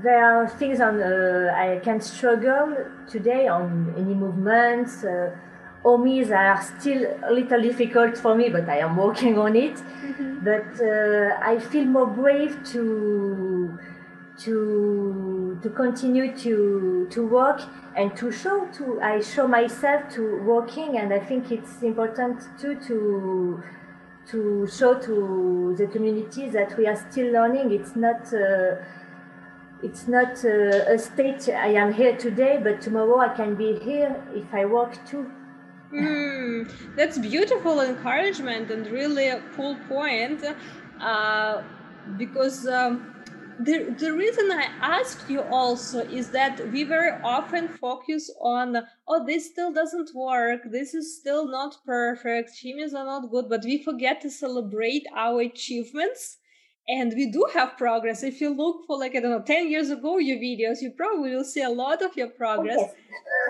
there 0.02 0.24
are 0.24 0.48
things 0.48 0.80
on 0.80 1.00
uh, 1.00 1.54
I 1.54 1.80
can 1.84 2.00
struggle 2.00 2.76
today 3.06 3.46
on 3.46 3.94
any 3.96 4.14
movements. 4.14 5.04
Uh, 5.04 5.36
Omis 5.84 6.30
are 6.30 6.60
still 6.62 7.02
a 7.22 7.30
little 7.30 7.60
difficult 7.60 8.16
for 8.16 8.34
me, 8.34 8.48
but 8.48 8.66
I 8.70 8.78
am 8.78 8.96
working 8.96 9.38
on 9.38 9.54
it. 9.54 9.76
Mm-hmm. 9.76 10.42
But 10.42 10.80
uh, 10.82 11.38
I 11.42 11.58
feel 11.58 11.84
more 11.84 12.06
brave 12.06 12.58
to 12.72 13.78
to 14.38 15.60
to 15.62 15.70
continue 15.70 16.36
to 16.38 17.06
to 17.10 17.26
work 17.26 17.60
and 17.94 18.16
to 18.16 18.32
show 18.32 18.66
to 18.72 19.00
I 19.00 19.20
show 19.20 19.46
myself 19.46 20.08
to 20.14 20.42
working, 20.42 20.96
and 20.98 21.12
I 21.12 21.20
think 21.20 21.52
it's 21.52 21.82
important 21.82 22.40
too 22.58 22.76
to 22.88 23.62
to 24.30 24.66
show 24.66 24.98
to 25.00 25.74
the 25.76 25.86
community 25.86 26.48
that 26.48 26.76
we 26.78 26.86
are 26.86 26.96
still 27.10 27.32
learning. 27.32 27.72
It's 27.72 27.94
not 27.96 28.32
uh, 28.32 28.76
it's 29.82 30.08
not 30.08 30.44
uh, 30.44 30.94
a 30.94 30.98
state 30.98 31.48
I 31.48 31.68
am 31.74 31.92
here 31.92 32.16
today, 32.16 32.58
but 32.62 32.80
tomorrow 32.80 33.18
I 33.18 33.28
can 33.28 33.54
be 33.54 33.78
here 33.78 34.16
if 34.34 34.52
I 34.54 34.64
work 34.64 34.92
too. 35.06 35.30
Mm, 35.92 36.70
that's 36.96 37.18
beautiful 37.18 37.80
encouragement 37.80 38.70
and 38.70 38.86
really 38.86 39.28
a 39.28 39.40
cool 39.54 39.76
point 39.88 40.42
uh, 41.00 41.62
because 42.16 42.66
um, 42.66 43.13
the, 43.60 43.94
the 43.98 44.12
reason 44.12 44.50
I 44.50 44.68
asked 44.80 45.28
you 45.30 45.42
also 45.42 46.00
is 46.00 46.30
that 46.30 46.70
we 46.72 46.84
very 46.84 47.12
often 47.22 47.68
focus 47.68 48.30
on, 48.40 48.76
oh, 49.06 49.24
this 49.26 49.50
still 49.50 49.72
doesn't 49.72 50.10
work. 50.14 50.62
This 50.70 50.94
is 50.94 51.18
still 51.18 51.48
not 51.48 51.76
perfect. 51.84 52.50
Shimmies 52.50 52.94
are 52.94 53.04
not 53.04 53.30
good, 53.30 53.48
but 53.48 53.64
we 53.64 53.82
forget 53.82 54.20
to 54.22 54.30
celebrate 54.30 55.06
our 55.16 55.40
achievements. 55.40 56.38
And 56.88 57.12
we 57.14 57.30
do 57.30 57.46
have 57.54 57.78
progress. 57.78 58.22
If 58.22 58.40
you 58.40 58.54
look 58.54 58.86
for, 58.86 58.98
like, 58.98 59.16
I 59.16 59.20
don't 59.20 59.30
know, 59.30 59.42
10 59.42 59.70
years 59.70 59.90
ago, 59.90 60.18
your 60.18 60.38
videos, 60.38 60.82
you 60.82 60.90
probably 60.90 61.34
will 61.34 61.44
see 61.44 61.62
a 61.62 61.70
lot 61.70 62.02
of 62.02 62.16
your 62.16 62.28
progress. 62.28 62.80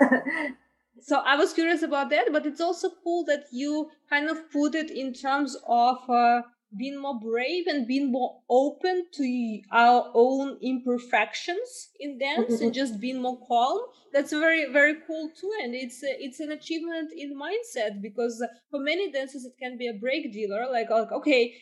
Okay. 0.01 0.49
so 1.01 1.17
I 1.25 1.35
was 1.35 1.51
curious 1.53 1.81
about 1.81 2.09
that, 2.11 2.29
but 2.31 2.45
it's 2.45 2.61
also 2.61 2.89
cool 3.03 3.25
that 3.25 3.45
you 3.51 3.89
kind 4.09 4.29
of 4.29 4.49
put 4.51 4.75
it 4.75 4.89
in 4.89 5.13
terms 5.13 5.57
of, 5.67 6.09
uh, 6.09 6.43
being 6.77 7.01
more 7.01 7.19
brave 7.19 7.67
and 7.67 7.87
being 7.87 8.11
more 8.11 8.41
open 8.49 9.05
to 9.13 9.61
our 9.71 10.11
own 10.13 10.57
imperfections 10.61 11.89
in 11.99 12.17
dance 12.17 12.55
mm-hmm. 12.55 12.63
and 12.65 12.73
just 12.73 12.99
being 12.99 13.21
more 13.21 13.39
calm. 13.47 13.79
That's 14.11 14.31
very 14.31 14.71
very 14.71 14.95
cool 15.05 15.29
too 15.39 15.51
and 15.61 15.75
it's 15.75 16.01
a, 16.03 16.23
it's 16.23 16.39
an 16.39 16.51
achievement 16.51 17.11
in 17.15 17.37
mindset 17.37 18.01
because 18.01 18.43
for 18.71 18.79
many 18.79 19.11
dancers 19.11 19.45
it 19.45 19.53
can 19.61 19.77
be 19.77 19.87
a 19.87 19.93
break 19.93 20.31
dealer 20.31 20.67
like, 20.71 20.89
like 20.89 21.11
okay 21.11 21.53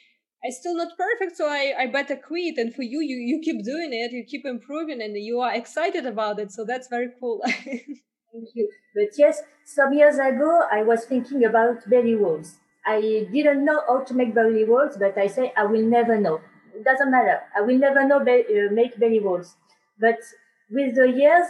i 0.45 0.49
still 0.49 0.75
not 0.75 0.89
perfect 0.97 1.35
so 1.35 1.47
i 1.47 1.73
i 1.79 1.87
better 1.87 2.15
quit 2.15 2.57
and 2.57 2.73
for 2.75 2.83
you 2.83 2.99
you 3.01 3.17
you 3.17 3.41
keep 3.43 3.63
doing 3.63 3.89
it 3.91 4.11
you 4.11 4.23
keep 4.23 4.45
improving 4.45 5.01
and 5.01 5.17
you 5.17 5.39
are 5.39 5.53
excited 5.55 6.05
about 6.05 6.39
it 6.39 6.51
so 6.51 6.63
that's 6.63 6.87
very 6.89 7.09
cool. 7.19 7.41
Thank 8.33 8.49
you. 8.55 8.67
But 8.95 9.09
yes 9.17 9.41
some 9.65 9.93
years 9.93 10.15
ago 10.15 10.61
i 10.71 10.83
was 10.83 11.05
thinking 11.05 11.45
about 11.45 11.89
belly 11.89 12.15
rolls 12.15 12.57
I 12.85 13.27
didn't 13.31 13.65
know 13.65 13.81
how 13.87 14.01
to 14.03 14.13
make 14.13 14.33
belly 14.35 14.63
rolls, 14.65 14.97
but 14.97 15.17
I 15.17 15.27
say 15.27 15.53
I 15.55 15.65
will 15.65 15.83
never 15.83 16.19
know. 16.19 16.41
It 16.75 16.83
doesn't 16.83 17.11
matter. 17.11 17.41
I 17.55 17.61
will 17.61 17.77
never 17.77 18.05
know 18.07 18.19
be- 18.23 18.45
uh, 18.59 18.71
make 18.71 18.99
belly 18.99 19.19
rolls. 19.19 19.55
But 19.99 20.19
with 20.69 20.95
the 20.95 21.09
years, 21.09 21.47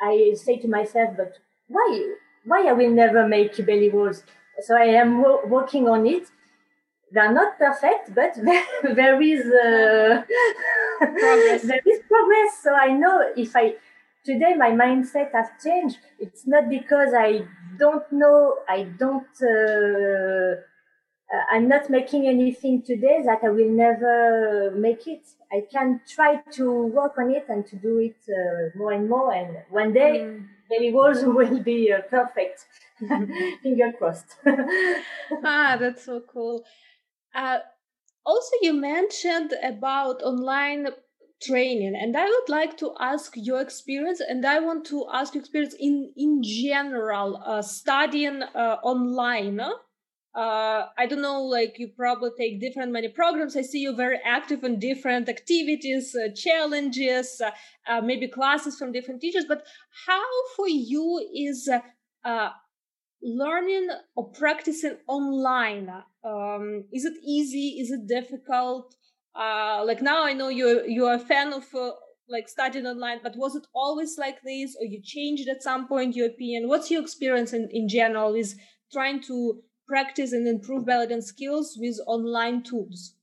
I 0.00 0.34
say 0.34 0.58
to 0.58 0.68
myself, 0.68 1.16
but 1.16 1.38
why? 1.68 2.14
Why 2.44 2.68
I 2.68 2.72
will 2.72 2.90
never 2.90 3.26
make 3.26 3.56
belly 3.66 3.90
rolls? 3.90 4.22
So 4.60 4.76
I 4.76 4.84
am 5.02 5.22
wo- 5.22 5.42
working 5.46 5.88
on 5.88 6.06
it. 6.06 6.28
They're 7.12 7.32
not 7.32 7.58
perfect, 7.58 8.14
but 8.14 8.34
there 8.96 9.20
is 9.22 9.46
uh, 9.46 10.24
progress. 10.98 11.62
there 11.70 11.82
is 11.86 12.00
progress. 12.08 12.58
So 12.62 12.74
I 12.74 12.88
know 12.92 13.32
if 13.36 13.54
I 13.56 13.74
today 14.24 14.54
my 14.56 14.70
mindset 14.70 15.32
has 15.32 15.48
changed. 15.64 15.98
It's 16.18 16.46
not 16.46 16.68
because 16.68 17.12
I 17.16 17.46
don't 17.78 18.10
know, 18.12 18.56
I 18.68 18.84
don't, 18.84 19.26
uh, 19.42 20.60
uh, 21.32 21.42
I'm 21.52 21.68
not 21.68 21.90
making 21.90 22.26
anything 22.26 22.82
today 22.82 23.22
that 23.24 23.40
I 23.42 23.48
will 23.50 23.70
never 23.70 24.72
make 24.76 25.06
it. 25.06 25.22
I 25.52 25.62
can 25.70 26.00
try 26.08 26.42
to 26.52 26.86
work 26.86 27.14
on 27.18 27.30
it 27.30 27.46
and 27.48 27.66
to 27.66 27.76
do 27.76 27.98
it 27.98 28.16
uh, 28.28 28.76
more 28.76 28.92
and 28.92 29.08
more. 29.08 29.32
And 29.32 29.56
one 29.70 29.92
day, 29.92 30.20
mm. 30.20 30.46
belly 30.68 30.92
rolls 30.92 31.24
will 31.24 31.60
be 31.60 31.92
uh, 31.92 32.02
perfect. 32.02 32.66
Finger 33.62 33.92
crossed. 33.98 34.36
ah, 35.44 35.76
that's 35.78 36.04
so 36.04 36.20
cool. 36.20 36.64
Uh, 37.34 37.58
also, 38.24 38.56
you 38.62 38.72
mentioned 38.72 39.54
about 39.62 40.22
online 40.22 40.88
training 41.46 41.94
and 42.00 42.16
i 42.16 42.24
would 42.24 42.48
like 42.48 42.76
to 42.76 42.94
ask 43.00 43.32
your 43.36 43.60
experience 43.60 44.20
and 44.20 44.44
i 44.46 44.58
want 44.58 44.84
to 44.84 45.06
ask 45.12 45.34
your 45.34 45.42
experience 45.42 45.74
in 45.78 46.12
in 46.16 46.42
general 46.42 47.42
uh, 47.44 47.62
studying 47.62 48.42
uh, 48.42 48.76
online 48.82 49.60
uh, 50.36 50.86
I 50.98 51.06
don't 51.06 51.22
know, 51.22 51.42
like 51.42 51.78
you 51.78 51.90
probably 51.96 52.30
take 52.36 52.60
different 52.60 52.90
many 52.90 53.06
programs. 53.06 53.56
I 53.56 53.62
see 53.62 53.78
you 53.78 53.94
very 53.94 54.18
active 54.24 54.64
in 54.64 54.80
different 54.80 55.28
activities, 55.28 56.12
uh, 56.16 56.34
challenges, 56.34 57.40
uh, 57.40 57.52
uh 57.86 58.00
maybe 58.00 58.26
classes 58.26 58.76
from 58.76 58.90
different 58.90 59.20
teachers. 59.20 59.44
But 59.46 59.62
how 60.08 60.26
for 60.56 60.68
you 60.68 61.24
is 61.32 61.70
learning 63.22 63.88
or 64.16 64.30
practicing 64.30 64.96
online? 65.06 65.88
Um, 66.24 66.84
is 66.92 67.04
it 67.04 67.14
easy? 67.24 67.78
Is 67.80 67.90
it 67.90 68.06
difficult? 68.06 68.94
Like 69.36 70.02
now, 70.02 70.24
I 70.24 70.32
know 70.32 70.48
you're 70.48 70.86
you're 70.86 71.14
a 71.14 71.18
fan 71.18 71.52
of 71.52 71.64
like 72.28 72.48
studying 72.48 72.86
online, 72.86 73.20
but 73.22 73.36
was 73.36 73.54
it 73.54 73.66
always 73.74 74.16
like 74.18 74.42
this, 74.42 74.76
or 74.80 74.86
you 74.86 75.00
changed 75.02 75.48
at 75.48 75.62
some 75.62 75.86
point 75.88 76.16
your 76.16 76.28
opinion? 76.28 76.68
What's 76.68 76.90
your 76.90 77.02
experience 77.02 77.52
in 77.52 77.68
in 77.70 77.88
general? 77.88 78.34
Is 78.34 78.56
trying 78.92 79.22
to 79.22 79.60
practice 79.88 80.32
and 80.32 80.46
improve 80.46 80.86
dance 80.86 81.26
skills 81.26 81.76
with 81.78 81.98
online 82.06 82.62
tools? 82.62 83.14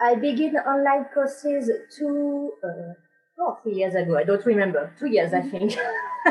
I 0.00 0.16
began 0.16 0.56
online 0.56 1.06
courses 1.14 1.70
two, 1.96 2.52
uh, 2.64 2.94
oh, 3.38 3.58
three 3.62 3.74
years 3.74 3.94
ago. 3.94 4.16
I 4.16 4.24
don't 4.24 4.44
remember. 4.44 4.92
Two 4.98 5.06
years, 5.06 5.32
mm-hmm. 5.32 5.46
I 5.46 5.50
think. 5.50 5.72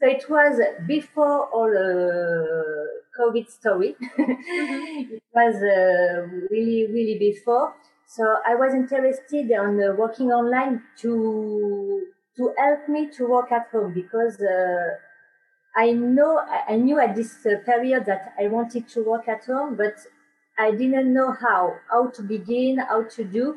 so 0.00 0.06
it 0.06 0.24
was 0.30 0.60
before 0.86 1.48
all 1.48 1.70
uh, 1.70 3.03
COVID 3.18 3.48
story. 3.50 3.96
mm-hmm. 4.02 5.14
It 5.14 5.22
was 5.34 5.54
uh, 5.56 6.26
really, 6.50 6.86
really 6.92 7.18
before. 7.18 7.74
So 8.06 8.24
I 8.46 8.54
was 8.54 8.74
interested 8.74 9.50
on 9.52 9.82
uh, 9.82 9.94
working 9.96 10.30
online 10.30 10.82
to 10.98 12.06
to 12.36 12.52
help 12.58 12.88
me 12.88 13.08
to 13.16 13.26
work 13.26 13.52
at 13.52 13.68
home 13.70 13.92
because 13.94 14.40
uh, 14.40 14.96
I 15.76 15.92
know 15.92 16.40
I 16.68 16.76
knew 16.76 16.98
at 17.00 17.14
this 17.14 17.44
uh, 17.46 17.58
period 17.64 18.06
that 18.06 18.34
I 18.38 18.48
wanted 18.48 18.88
to 18.88 19.04
work 19.04 19.28
at 19.28 19.44
home, 19.44 19.76
but 19.76 19.96
I 20.58 20.70
didn't 20.70 21.12
know 21.12 21.32
how 21.32 21.74
how 21.90 22.10
to 22.10 22.22
begin, 22.22 22.78
how 22.78 23.04
to 23.04 23.24
do. 23.24 23.56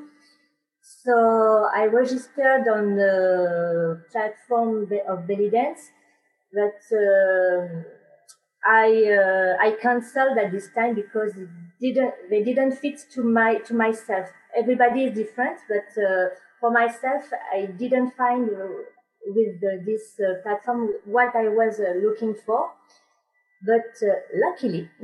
So 0.81 1.67
I 1.75 1.85
registered 1.85 2.67
on 2.67 2.95
the 2.95 4.01
platform 4.11 4.89
of 5.07 5.27
belly 5.27 5.49
dance, 5.49 5.91
but 6.53 6.79
uh, 6.95 7.83
I 8.67 8.87
uh, 9.17 9.55
I 9.65 9.77
cancelled 9.81 10.37
at 10.37 10.51
this 10.51 10.69
time 10.75 10.95
because 10.95 11.33
didn't 11.79 12.13
they 12.29 12.43
didn't 12.43 12.73
fit 12.73 12.99
to 13.13 13.23
my 13.23 13.55
to 13.67 13.73
myself. 13.73 14.27
Everybody 14.55 15.05
is 15.05 15.15
different, 15.15 15.59
but 15.69 15.89
uh, 16.01 16.29
for 16.59 16.71
myself, 16.71 17.23
I 17.53 17.67
didn't 17.67 18.11
find 18.17 18.49
with 19.25 19.61
the, 19.61 19.81
this 19.85 20.19
uh, 20.19 20.41
platform 20.43 20.93
what 21.05 21.35
I 21.35 21.47
was 21.49 21.79
uh, 21.79 21.93
looking 22.01 22.35
for. 22.45 22.71
But 23.65 23.93
uh, 24.03 24.13
luckily, 24.35 24.89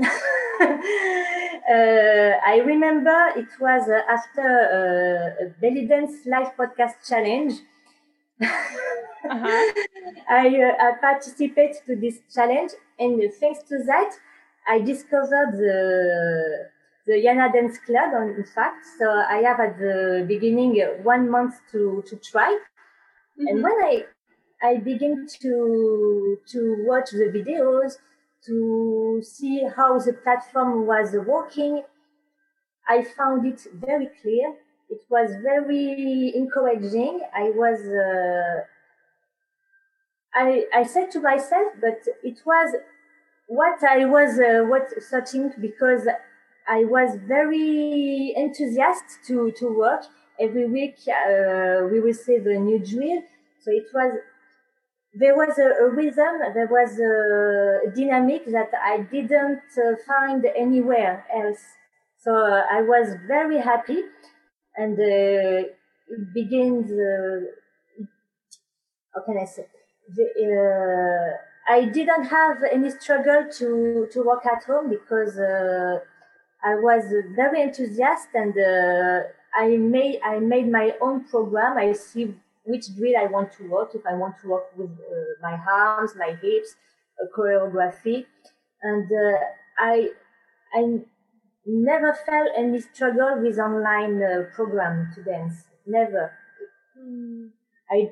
I 1.69 2.61
remember 2.65 3.31
it 3.35 3.49
was 3.59 3.89
after 3.89 4.47
a 4.47 5.49
belly 5.61 5.87
dance 5.87 6.25
live 6.25 6.55
podcast 6.57 7.07
challenge. 7.07 7.53
Uh-huh. 8.43 9.73
I, 10.29 10.47
uh, 10.47 10.85
I 10.85 10.91
participated 10.99 11.77
to 11.87 11.95
this 11.95 12.19
challenge, 12.33 12.71
and 12.99 13.21
thanks 13.39 13.63
to 13.69 13.83
that, 13.85 14.11
I 14.67 14.79
discovered 14.79 15.51
the 15.53 16.69
the 17.05 17.13
Yana 17.13 17.51
Dance 17.51 17.77
Club. 17.79 18.13
In 18.37 18.45
fact, 18.45 18.85
so 18.97 19.09
I 19.09 19.41
have 19.43 19.59
at 19.59 19.77
the 19.77 20.25
beginning 20.27 20.75
one 21.03 21.29
month 21.29 21.55
to 21.73 22.03
to 22.07 22.15
try, 22.17 22.57
Mm-hmm. 23.39 23.47
And 23.47 23.63
when 23.63 23.73
I 23.83 24.05
I 24.61 24.77
begin 24.77 25.27
to 25.41 26.37
to 26.47 26.85
watch 26.87 27.11
the 27.11 27.31
videos 27.33 27.97
to 28.45 29.21
see 29.23 29.63
how 29.75 29.97
the 29.97 30.13
platform 30.13 30.85
was 30.85 31.15
working, 31.25 31.83
I 32.87 33.03
found 33.03 33.45
it 33.47 33.65
very 33.73 34.09
clear. 34.21 34.53
It 34.93 35.01
was 35.09 35.29
very 35.51 36.33
encouraging. 36.41 37.15
I 37.33 37.45
was 37.61 37.79
uh, 38.05 38.55
I 40.33 40.65
I 40.73 40.83
said 40.83 41.11
to 41.11 41.19
myself, 41.19 41.73
but 41.79 41.99
it 42.23 42.39
was 42.45 42.75
what 43.47 43.83
I 43.83 44.05
was 44.05 44.39
uh, 44.39 44.63
what 44.65 44.85
searching 45.01 45.51
because 45.59 46.07
I 46.67 46.85
was 46.85 47.17
very 47.27 48.33
enthusiastic 48.35 49.23
to 49.27 49.51
to 49.59 49.65
work 49.83 50.03
every 50.39 50.65
week 50.67 50.97
uh, 51.07 51.87
we 51.91 51.99
receive 51.99 52.45
a 52.47 52.57
new 52.67 52.79
drill. 52.79 53.21
So 53.61 53.71
it 53.71 53.87
was 53.93 54.11
there 55.13 55.35
was 55.35 55.59
a, 55.59 55.69
a 55.85 55.89
rhythm, 55.89 56.35
there 56.55 56.67
was 56.67 56.99
a 56.99 57.91
dynamic 57.95 58.45
that 58.47 58.71
I 58.83 58.99
didn't 59.15 59.61
uh, 59.77 59.95
find 60.07 60.43
anywhere 60.55 61.25
else. 61.33 61.63
So 62.19 62.35
uh, 62.35 62.63
I 62.71 62.81
was 62.81 63.15
very 63.27 63.59
happy, 63.59 64.01
and 64.75 64.99
uh, 64.99 65.67
it 66.09 66.33
begins. 66.33 66.91
Uh, 66.91 68.05
how 69.13 69.21
can 69.25 69.37
I 69.41 69.45
say? 69.45 69.67
The, 70.15 70.25
uh, 71.69 71.73
I 71.73 71.85
didn't 71.85 72.25
have 72.25 72.57
any 72.71 72.89
struggle 72.89 73.47
to 73.59 74.07
to 74.11 74.23
work 74.23 74.45
at 74.45 74.63
home 74.63 74.89
because 74.89 75.39
I 75.39 76.75
was 76.75 77.03
very 77.35 77.61
enthusiastic 77.61 78.33
and 78.33 78.53
I 79.55 79.77
made 79.77 80.19
I 80.23 80.39
made 80.39 80.69
my 80.69 80.95
own 81.01 81.25
program. 81.25 81.77
I 81.77 81.93
see 81.93 82.35
which 82.65 82.95
drill 82.95 83.17
I 83.17 83.27
want 83.27 83.51
to 83.53 83.69
work. 83.69 83.91
If 83.93 84.05
I 84.05 84.13
want 84.15 84.35
to 84.41 84.47
work 84.47 84.65
with 84.75 84.89
uh, 84.91 85.13
my 85.41 85.57
arms, 85.71 86.15
my 86.17 86.35
hips, 86.41 86.75
choreography, 87.35 88.25
and 88.81 89.05
uh, 89.11 89.37
I 89.77 90.09
I 90.73 91.01
never 91.65 92.13
felt 92.13 92.49
any 92.57 92.81
struggle 92.81 93.41
with 93.41 93.57
online 93.59 94.21
uh, 94.21 94.43
program 94.53 95.11
to 95.15 95.23
dance. 95.23 95.63
Never. 95.85 96.33
Mm. 96.99 97.49
I 97.89 98.11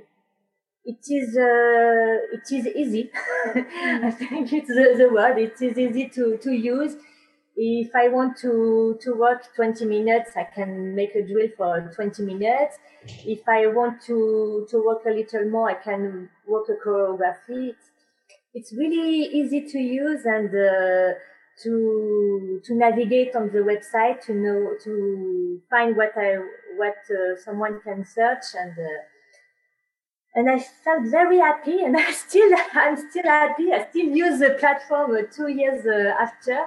it 0.84 1.06
is 1.10 1.38
uh, 1.38 2.38
it 2.38 2.52
is 2.52 2.68
easy. 2.68 3.12
I 3.56 4.12
think 4.12 4.52
it's 4.52 4.68
the, 4.68 4.96
the 4.98 5.10
word. 5.14 5.38
It 5.38 5.62
is 5.62 5.78
easy 5.78 6.10
to 6.10 6.38
to 6.38 6.52
use 6.52 6.96
if 7.56 7.96
I 7.96 8.08
want 8.08 8.38
to, 8.38 8.98
to 9.02 9.14
work 9.14 9.54
20 9.56 9.86
minutes, 9.86 10.32
I 10.36 10.46
can 10.46 10.96
make 10.96 11.16
a 11.16 11.22
drill 11.22 11.50
for 11.56 11.92
20 11.94 12.24
minutes. 12.24 12.78
If 13.26 13.48
I 13.48 13.68
want 13.68 14.02
to, 14.08 14.68
to 14.70 14.84
work 14.86 15.06
a 15.06 15.10
little 15.10 15.50
more, 15.50 15.70
I 15.70 15.76
can 15.76 16.30
work 16.48 16.68
a 16.70 16.88
choreography. 16.88 17.70
It's, 17.70 17.90
it's 18.54 18.74
really 18.74 19.26
easy 19.26 19.62
to 19.62 19.80
use 19.80 20.26
and 20.26 20.50
uh, 20.50 21.14
to 21.64 22.62
to 22.64 22.76
navigate 22.76 23.36
on 23.36 23.52
the 23.52 23.60
website 23.60 24.22
to 24.26 24.34
know 24.34 24.72
to 24.84 25.62
find 25.70 25.96
what 25.96 26.14
I 26.18 26.38
what 26.78 26.98
uh, 27.10 27.36
someone 27.38 27.82
can 27.82 28.06
search 28.06 28.46
and 28.56 28.72
uh, 28.72 29.02
and 30.34 30.50
I 30.50 30.60
felt 30.60 31.08
very 31.08 31.40
happy 31.40 31.84
and 31.84 31.98
I 32.08 32.12
still 32.12 32.50
I'm 32.74 32.98
still 32.98 33.24
happy. 33.24 33.72
I 33.74 33.88
still 33.90 34.08
use 34.08 34.40
the 34.40 34.52
platform 34.60 35.16
uh, 35.16 35.22
two 35.36 35.50
years 35.50 35.86
uh, 35.86 36.14
after 36.22 36.66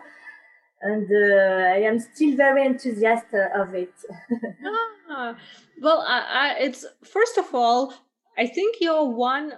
and 0.83 1.09
uh, 1.11 1.75
I 1.77 1.79
am 1.79 1.99
still 1.99 2.37
very 2.37 2.67
enthusiastic 2.67 3.49
of 3.57 3.75
it. 3.75 3.95
ah, 5.11 5.35
well, 5.81 6.05
I, 6.07 6.19
I, 6.19 6.57
it's 6.61 6.85
first 7.03 7.39
of 7.39 7.55
all, 7.55 7.95
I 8.37 8.47
think 8.47 8.77
you're 8.81 9.09
one 9.09 9.55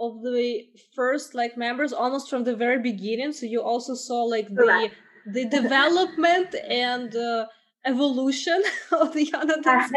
of 0.00 0.22
the 0.22 0.64
first 0.94 1.34
like 1.34 1.56
members 1.56 1.92
almost 1.92 2.30
from 2.30 2.44
the 2.44 2.56
very 2.56 2.80
beginning. 2.80 3.32
So 3.32 3.46
you 3.46 3.60
also 3.62 3.94
saw 3.94 4.24
like 4.24 4.48
the 4.48 4.90
the 5.26 5.44
development 5.44 6.54
and 6.68 7.14
uh, 7.14 7.46
evolution 7.84 8.62
of 8.92 9.12
the 9.12 9.24
Dance 9.64 9.92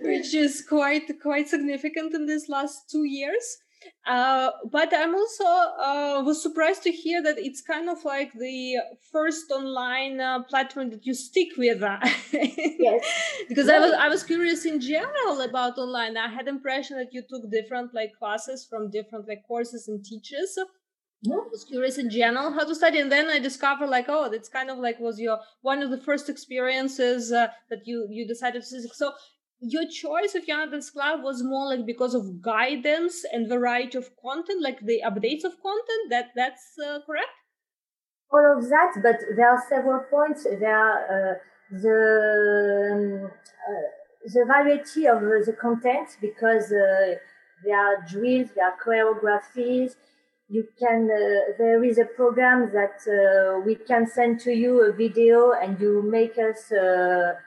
which 0.00 0.34
is 0.34 0.64
quite 0.68 1.10
quite 1.20 1.48
significant 1.48 2.14
in 2.14 2.26
these 2.26 2.48
last 2.48 2.90
two 2.90 3.04
years. 3.04 3.58
Uh, 4.06 4.50
but 4.70 4.92
I'm 4.92 5.14
also 5.14 5.44
uh, 5.44 6.22
was 6.24 6.42
surprised 6.42 6.82
to 6.84 6.90
hear 6.90 7.22
that 7.22 7.38
it's 7.38 7.60
kind 7.60 7.88
of 7.88 8.04
like 8.04 8.32
the 8.32 8.78
first 9.12 9.50
online 9.50 10.20
uh, 10.20 10.42
platform 10.42 10.90
that 10.90 11.06
you 11.06 11.14
stick 11.14 11.48
with. 11.56 11.80
yes. 12.32 13.04
because 13.48 13.68
I 13.68 13.78
was 13.78 13.92
I 13.92 14.08
was 14.08 14.24
curious 14.24 14.64
in 14.64 14.80
general 14.80 15.40
about 15.42 15.78
online. 15.78 16.16
I 16.16 16.28
had 16.28 16.48
impression 16.48 16.96
that 16.98 17.12
you 17.12 17.22
took 17.22 17.50
different 17.50 17.94
like 17.94 18.12
classes 18.18 18.66
from 18.68 18.90
different 18.90 19.28
like 19.28 19.42
courses 19.46 19.88
and 19.88 20.04
teachers. 20.04 20.58
I 21.24 21.36
was 21.52 21.64
curious 21.64 21.98
in 21.98 22.10
general 22.10 22.52
how 22.52 22.64
to 22.64 22.74
study, 22.74 22.98
and 22.98 23.12
then 23.12 23.30
I 23.30 23.38
discovered 23.38 23.88
like, 23.88 24.06
oh, 24.08 24.28
that's 24.28 24.48
kind 24.48 24.70
of 24.70 24.78
like 24.78 24.98
was 24.98 25.20
your 25.20 25.38
one 25.60 25.80
of 25.82 25.90
the 25.90 25.98
first 25.98 26.28
experiences 26.28 27.30
uh, 27.30 27.48
that 27.70 27.86
you 27.86 28.08
you 28.10 28.26
decided 28.26 28.64
to. 28.64 28.88
So 28.88 29.12
your 29.62 29.88
choice 29.88 30.34
of 30.34 30.44
Dance 30.46 30.90
Club 30.90 31.22
was 31.22 31.42
more 31.42 31.68
like 31.68 31.86
because 31.86 32.14
of 32.14 32.42
guidance 32.42 33.24
and 33.32 33.48
variety 33.48 33.96
of 33.96 34.14
content, 34.16 34.60
like 34.62 34.80
the 34.80 35.00
updates 35.06 35.44
of 35.44 35.62
content. 35.62 36.10
That 36.10 36.32
that's 36.34 36.76
uh, 36.84 36.98
correct. 37.06 37.30
All 38.32 38.58
of 38.58 38.68
that, 38.68 38.92
but 39.02 39.16
there 39.36 39.50
are 39.50 39.62
several 39.68 40.04
points. 40.10 40.44
There 40.44 40.76
are 40.76 40.98
uh, 41.14 41.34
the 41.70 42.90
um, 42.92 43.24
uh, 43.24 43.28
the 44.24 44.44
variety 44.46 45.06
of 45.06 45.20
the 45.20 45.56
content 45.60 46.16
because 46.20 46.72
uh, 46.72 47.14
there 47.64 47.78
are 47.78 48.04
drills, 48.08 48.50
there 48.56 48.66
are 48.66 48.76
choreographies. 48.84 49.94
You 50.48 50.66
can, 50.78 51.08
uh, 51.10 51.52
there 51.56 51.82
is 51.82 51.98
a 51.98 52.04
program 52.04 52.70
that 52.72 53.00
uh, 53.08 53.60
we 53.64 53.74
can 53.74 54.06
send 54.06 54.38
to 54.40 54.52
you 54.52 54.82
a 54.84 54.92
video 54.92 55.52
and 55.52 55.80
you 55.80 56.02
make 56.02 56.36
us 56.36 56.70
um, 56.72 57.38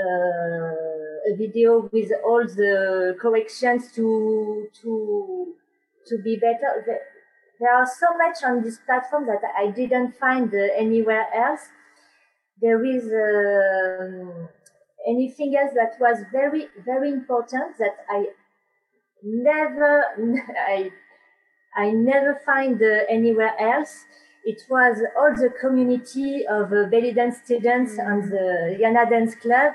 a 0.00 1.36
video 1.36 1.88
with 1.92 2.10
all 2.24 2.44
the 2.44 3.16
corrections 3.20 3.92
to, 3.92 4.68
to, 4.82 5.54
to 6.06 6.18
be 6.18 6.36
better. 6.36 6.84
There 7.60 7.74
are 7.74 7.86
so 7.86 8.06
much 8.16 8.42
on 8.44 8.62
this 8.62 8.78
platform 8.78 9.26
that 9.26 9.42
I 9.56 9.70
didn't 9.70 10.16
find 10.16 10.52
uh, 10.52 10.68
anywhere 10.76 11.26
else. 11.34 11.60
There 12.60 12.84
is 12.84 13.04
um, 13.04 14.48
anything 15.06 15.56
else 15.56 15.72
that 15.74 15.96
was 16.00 16.18
very, 16.32 16.68
very 16.84 17.10
important 17.10 17.78
that 17.78 17.96
I 18.08 18.26
never, 19.22 20.04
I, 20.68 20.90
I 21.76 21.90
never 21.90 22.40
find 22.44 22.82
uh, 22.82 23.04
anywhere 23.08 23.54
else. 23.58 24.04
It 24.44 24.62
was 24.68 25.00
all 25.16 25.34
the 25.34 25.50
community 25.50 26.46
of 26.46 26.72
uh, 26.72 26.86
belly 26.90 27.12
dance 27.12 27.38
students 27.44 27.92
mm. 27.94 28.06
on 28.06 28.28
the 28.28 28.76
Yana 28.80 29.08
Dance 29.08 29.34
Club, 29.36 29.74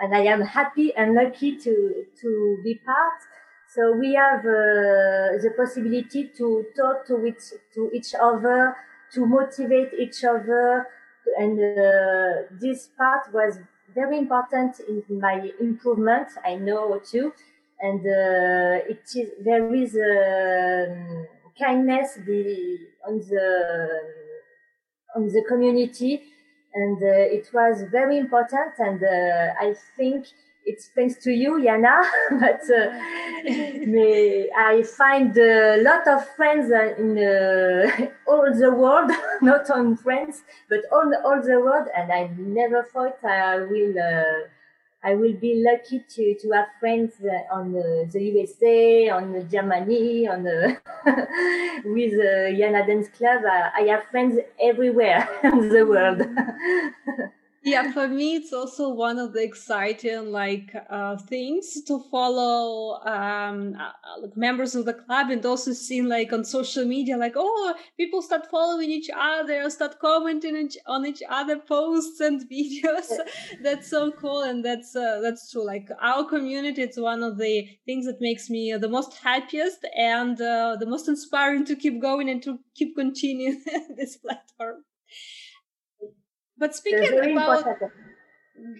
and 0.00 0.14
I 0.14 0.22
am 0.22 0.40
happy 0.42 0.94
and 0.96 1.14
lucky 1.14 1.56
to 1.58 2.04
to 2.20 2.58
be 2.64 2.80
part. 2.84 3.20
So 3.68 3.92
we 3.92 4.14
have 4.14 4.40
uh, 4.40 5.38
the 5.44 5.52
possibility 5.56 6.30
to 6.36 6.66
talk 6.76 7.06
to 7.06 7.24
each 7.26 7.52
to 7.74 7.90
each 7.92 8.14
other, 8.20 8.76
to 9.12 9.26
motivate 9.26 9.92
each 9.94 10.24
other, 10.24 10.88
and 11.38 11.58
uh, 11.58 12.48
this 12.60 12.88
part 12.98 13.32
was 13.32 13.58
very 13.94 14.18
important 14.18 14.80
in 14.80 15.20
my 15.20 15.52
improvement. 15.60 16.28
I 16.44 16.56
know 16.56 17.00
too, 17.04 17.32
and 17.80 18.00
uh, 18.00 18.92
it 18.92 19.02
is 19.14 19.30
there 19.44 19.72
is 19.74 19.94
um, 19.94 21.26
kindness 21.58 22.18
the, 22.26 22.78
on 23.06 23.18
the 23.18 24.28
on 25.16 25.26
the 25.26 25.44
community, 25.48 26.22
and 26.74 27.02
uh, 27.02 27.36
it 27.36 27.48
was 27.52 27.82
very 27.90 28.18
important. 28.18 28.72
And 28.78 29.02
uh, 29.02 29.54
I 29.60 29.74
think 29.96 30.26
it's 30.64 30.90
thanks 30.94 31.16
to 31.24 31.30
you, 31.30 31.52
Yana. 31.52 32.02
but 32.40 32.62
uh, 32.70 32.90
I 34.70 34.82
find 34.82 35.36
a 35.36 35.82
lot 35.82 36.06
of 36.06 36.28
friends 36.36 36.70
in 36.98 37.18
uh, 37.18 38.08
all 38.30 38.52
the 38.54 38.70
world, 38.70 39.10
not 39.42 39.70
on 39.70 39.96
friends, 39.96 40.42
but 40.68 40.80
all 40.92 41.10
all 41.24 41.42
the 41.42 41.60
world. 41.60 41.88
And 41.96 42.12
I 42.12 42.30
never 42.36 42.82
thought 42.82 43.18
I 43.24 43.58
will. 43.60 43.94
I 45.02 45.14
will 45.14 45.34
be 45.34 45.64
lucky 45.64 46.04
to, 46.16 46.34
to 46.34 46.50
have 46.50 46.66
friends 46.80 47.12
uh, 47.22 47.54
on 47.54 47.72
the, 47.72 48.08
the 48.12 48.20
USA, 48.20 49.10
on 49.10 49.48
Germany, 49.48 50.26
on 50.26 50.42
the 50.42 50.76
with 51.84 52.14
uh, 52.14 52.50
Yana 52.50 52.84
Dance 52.84 53.08
Club. 53.08 53.42
Uh, 53.44 53.70
I 53.76 53.82
have 53.82 54.04
friends 54.10 54.38
everywhere 54.60 55.28
in 55.44 55.68
the 55.68 55.86
world. 55.86 56.22
yeah 57.64 57.90
for 57.92 58.06
me 58.06 58.36
it's 58.36 58.52
also 58.52 58.88
one 58.88 59.18
of 59.18 59.32
the 59.32 59.42
exciting 59.42 60.30
like 60.30 60.74
uh, 60.90 61.16
things 61.16 61.82
to 61.82 61.98
follow 62.10 63.00
um, 63.04 63.74
uh, 63.74 64.20
like 64.20 64.36
members 64.36 64.74
of 64.74 64.84
the 64.84 64.94
club 64.94 65.30
and 65.30 65.44
also 65.44 65.72
seeing 65.72 66.08
like 66.08 66.32
on 66.32 66.44
social 66.44 66.84
media 66.84 67.16
like 67.16 67.32
oh 67.36 67.74
people 67.96 68.22
start 68.22 68.48
following 68.50 68.90
each 68.90 69.10
other 69.14 69.68
start 69.70 69.98
commenting 69.98 70.56
each, 70.56 70.76
on 70.86 71.04
each 71.04 71.22
other 71.28 71.58
posts 71.58 72.20
and 72.20 72.48
videos. 72.50 73.10
That's 73.62 73.90
so 73.90 74.12
cool 74.12 74.42
and 74.42 74.64
that's 74.64 74.94
uh, 74.94 75.20
that's 75.20 75.50
true 75.50 75.66
like 75.66 75.88
our 76.00 76.24
community 76.24 76.82
it's 76.82 76.98
one 76.98 77.22
of 77.22 77.38
the 77.38 77.68
things 77.86 78.06
that 78.06 78.20
makes 78.20 78.48
me 78.48 78.74
the 78.76 78.88
most 78.88 79.18
happiest 79.18 79.84
and 79.96 80.40
uh, 80.40 80.76
the 80.78 80.86
most 80.86 81.08
inspiring 81.08 81.64
to 81.66 81.76
keep 81.76 82.00
going 82.00 82.28
and 82.30 82.42
to 82.44 82.58
keep 82.74 82.94
continuing 82.94 83.62
this 83.96 84.16
platform 84.16 84.84
but 86.58 86.74
speaking 86.74 87.32
about 87.32 87.64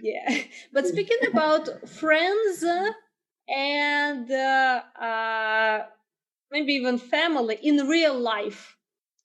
yeah, 0.03 0.43
but 0.73 0.87
speaking 0.87 1.19
about 1.31 1.88
friends 1.88 2.64
and 3.49 4.31
uh, 4.31 4.83
uh, 5.01 5.87
maybe 6.51 6.75
even 6.75 6.99
family 6.99 7.59
in 7.62 7.77
real 7.88 8.19
life. 8.19 8.77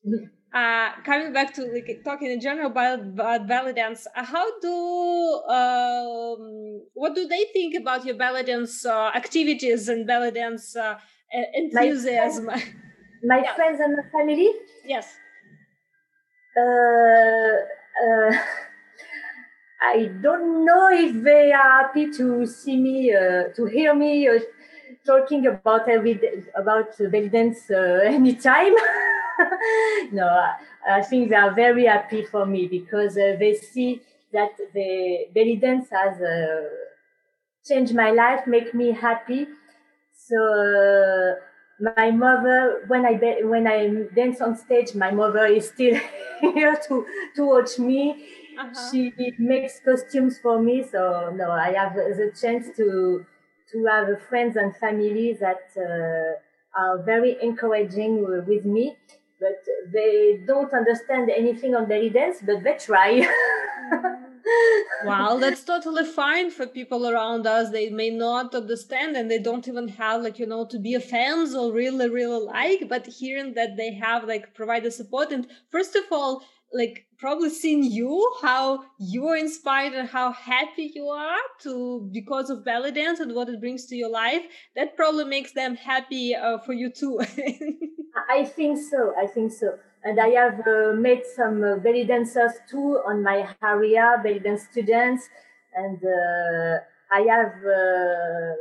Mm-hmm. 0.07 0.25
Uh, 0.53 0.91
coming 1.03 1.33
back 1.33 1.51
to 1.51 1.63
like 1.63 2.01
talking 2.05 2.29
in 2.29 2.39
general 2.39 2.69
about, 2.69 2.99
about 2.99 3.47
belly 3.47 3.73
dance, 3.73 4.05
uh, 4.15 4.23
how 4.23 4.59
do 4.59 4.71
um, 5.49 6.83
what 6.93 7.15
do 7.15 7.27
they 7.27 7.45
think 7.53 7.73
about 7.73 8.05
your 8.05 8.15
belly 8.15 8.43
dance 8.43 8.85
uh, 8.85 9.09
activities 9.15 9.89
and 9.89 10.05
belly 10.05 10.29
dance 10.29 10.75
uh, 10.75 10.95
enthusiasm? 11.55 12.45
My, 12.45 12.59
friends, 12.59 12.75
my 13.23 13.41
yeah. 13.41 13.55
friends 13.55 13.79
and 13.79 13.95
my 13.97 14.03
family. 14.11 14.51
Yes. 14.85 15.15
Uh, 18.01 18.35
I 19.81 20.05
don't 20.21 20.65
know 20.65 20.89
if 20.91 21.21
they 21.23 21.51
are 21.51 21.83
happy 21.83 22.09
to 22.13 22.45
see 22.45 22.77
me, 22.77 23.13
uh, 23.13 23.49
to 23.55 23.65
hear 23.65 23.93
me 23.93 24.27
uh, 24.29 24.39
talking 25.05 25.45
about 25.45 25.89
every 25.89 26.19
about 26.55 26.97
belly 26.97 27.29
dance 27.29 27.69
uh, 27.69 27.99
anytime. 28.05 28.73
no, 30.11 30.27
I, 30.27 30.55
I, 30.99 31.01
think 31.01 31.29
they 31.29 31.35
are 31.35 31.53
very 31.53 31.85
happy 31.85 32.23
for 32.23 32.45
me 32.45 32.67
because 32.67 33.15
they 33.15 33.55
see 33.55 34.01
that 34.31 34.51
the 34.73 35.27
belly 35.33 35.57
dance 35.57 35.89
has 35.91 36.17
changed 37.67 37.93
my 37.93 38.11
life, 38.11 38.47
make 38.47 38.73
me 38.73 38.91
happy. 38.91 39.47
So 40.15 40.37
uh, 40.37 41.35
my 41.95 42.11
mother 42.11 42.83
when 42.87 43.05
i 43.05 43.13
when 43.43 43.67
i 43.67 43.87
dance 44.15 44.41
on 44.41 44.55
stage 44.55 44.93
my 44.95 45.11
mother 45.11 45.45
is 45.45 45.67
still 45.67 45.99
here 46.53 46.75
to 46.87 47.05
to 47.35 47.45
watch 47.45 47.79
me. 47.79 48.27
Uh-huh. 48.55 48.91
she 48.91 49.11
makes 49.39 49.79
costumes 49.79 50.37
for 50.37 50.61
me 50.61 50.83
so 50.83 51.31
no 51.35 51.49
i 51.49 51.71
have 51.73 51.95
the 51.95 52.31
chance 52.39 52.67
to 52.77 53.25
to 53.71 53.83
have 53.85 54.21
friends 54.29 54.55
and 54.57 54.75
family 54.77 55.33
that 55.33 55.63
uh, 55.75 56.79
are 56.79 57.01
very 57.03 57.35
encouraging 57.41 58.13
with 58.47 58.63
me 58.63 58.95
but 59.39 59.65
they 59.91 60.39
don't 60.45 60.71
understand 60.73 61.31
anything 61.31 61.73
on 61.75 61.87
belly 61.87 62.09
dance 62.09 62.37
but 62.45 62.63
they 62.63 62.77
try. 62.77 63.27
Mm 63.91 64.22
well, 65.05 65.39
that's 65.39 65.63
totally 65.63 66.05
fine 66.05 66.51
for 66.51 66.65
people 66.67 67.07
around 67.09 67.47
us. 67.47 67.71
They 67.71 67.89
may 67.89 68.09
not 68.09 68.53
understand 68.55 69.15
and 69.15 69.29
they 69.29 69.39
don't 69.39 69.67
even 69.67 69.87
have 69.89 70.21
like, 70.21 70.39
you 70.39 70.45
know, 70.45 70.65
to 70.65 70.79
be 70.79 70.95
a 70.95 70.99
fans 70.99 71.55
or 71.55 71.71
really, 71.71 72.09
really 72.09 72.45
like, 72.45 72.87
but 72.89 73.05
hearing 73.05 73.53
that 73.53 73.77
they 73.77 73.93
have 73.93 74.25
like 74.25 74.53
provided 74.53 74.93
support 74.93 75.31
and 75.31 75.47
first 75.71 75.95
of 75.95 76.03
all, 76.11 76.43
like 76.73 77.05
probably 77.19 77.51
seeing 77.51 77.83
you, 77.83 78.33
how 78.41 78.83
you 78.99 79.27
are 79.27 79.37
inspired 79.37 79.93
and 79.93 80.09
how 80.09 80.31
happy 80.31 80.91
you 80.95 81.05
are 81.05 81.37
to 81.61 82.09
because 82.11 82.49
of 82.49 82.65
belly 82.65 82.91
dance 82.91 83.19
and 83.19 83.35
what 83.35 83.47
it 83.47 83.59
brings 83.59 83.85
to 83.85 83.95
your 83.95 84.09
life, 84.09 84.41
that 84.75 84.95
probably 84.95 85.25
makes 85.25 85.53
them 85.53 85.75
happy 85.75 86.35
uh, 86.35 86.57
for 86.59 86.73
you 86.73 86.89
too. 86.89 87.19
I 88.29 88.43
think 88.43 88.79
so. 88.89 89.13
I 89.21 89.27
think 89.27 89.51
so 89.51 89.77
and 90.03 90.19
I 90.19 90.29
have 90.29 90.59
uh, 90.67 90.93
met 90.93 91.25
some 91.25 91.63
uh, 91.63 91.77
belly 91.77 92.03
dancers 92.05 92.53
too 92.69 92.99
on 93.07 93.23
my 93.23 93.47
area, 93.63 94.19
belly 94.23 94.39
dance 94.39 94.63
students, 94.69 95.29
and 95.75 95.97
uh, 96.03 96.79
I 97.11 97.21
have 97.21 97.53
uh, 97.65 98.53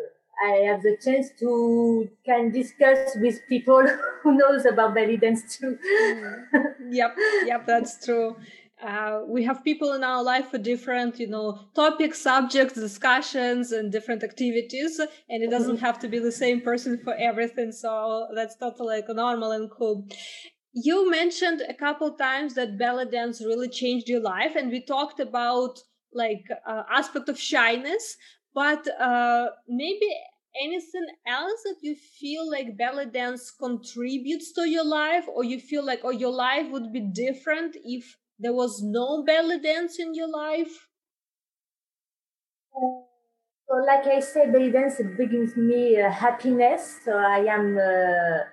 I 0.44 0.52
have 0.68 0.82
the 0.82 0.96
chance 1.04 1.30
to 1.40 2.08
can 2.24 2.50
discuss 2.50 3.16
with 3.16 3.40
people 3.48 3.84
who 4.22 4.36
knows 4.36 4.64
about 4.66 4.94
belly 4.94 5.16
dance 5.16 5.56
too. 5.56 5.78
mm. 5.84 6.74
Yep, 6.90 7.16
yep, 7.46 7.66
that's 7.66 8.04
true. 8.04 8.36
Uh, 8.82 9.20
we 9.28 9.44
have 9.44 9.62
people 9.62 9.92
in 9.92 10.02
our 10.02 10.24
life 10.24 10.50
for 10.50 10.58
different, 10.58 11.20
you 11.20 11.28
know, 11.28 11.56
topics, 11.72 12.18
subjects, 12.20 12.74
discussions, 12.74 13.70
and 13.70 13.92
different 13.92 14.24
activities, 14.24 14.98
and 15.28 15.42
it 15.42 15.50
doesn't 15.50 15.76
mm-hmm. 15.76 15.84
have 15.84 16.00
to 16.00 16.08
be 16.08 16.18
the 16.18 16.32
same 16.32 16.60
person 16.60 16.98
for 16.98 17.14
everything. 17.14 17.70
So 17.70 18.26
that's 18.34 18.56
totally 18.56 18.96
like 18.96 19.04
normal 19.08 19.52
and 19.52 19.70
cool 19.70 20.04
you 20.72 21.10
mentioned 21.10 21.62
a 21.68 21.74
couple 21.74 22.12
times 22.12 22.54
that 22.54 22.78
belly 22.78 23.04
dance 23.04 23.40
really 23.40 23.68
changed 23.68 24.08
your 24.08 24.20
life 24.20 24.56
and 24.56 24.70
we 24.70 24.84
talked 24.84 25.20
about 25.20 25.78
like 26.14 26.44
uh, 26.66 26.82
aspect 26.90 27.28
of 27.28 27.38
shyness 27.38 28.16
but 28.54 28.86
uh, 29.00 29.48
maybe 29.68 30.08
anything 30.62 31.06
else 31.26 31.62
that 31.64 31.76
you 31.82 31.94
feel 31.94 32.50
like 32.50 32.76
belly 32.76 33.06
dance 33.06 33.50
contributes 33.50 34.52
to 34.52 34.68
your 34.68 34.84
life 34.84 35.24
or 35.34 35.44
you 35.44 35.58
feel 35.58 35.84
like 35.84 36.00
oh 36.04 36.10
your 36.10 36.32
life 36.32 36.70
would 36.70 36.92
be 36.92 37.00
different 37.00 37.76
if 37.84 38.16
there 38.38 38.52
was 38.52 38.82
no 38.82 39.22
belly 39.24 39.58
dance 39.60 39.98
in 39.98 40.14
your 40.14 40.28
life? 40.28 40.88
So 42.74 43.76
like 43.86 44.06
i 44.06 44.20
said 44.20 44.52
belly 44.52 44.70
dance 44.70 45.00
brings 45.16 45.56
me 45.56 46.00
uh, 46.00 46.10
happiness. 46.10 46.98
So 47.04 47.16
i 47.16 47.38
am 47.38 47.78
uh, 47.78 48.44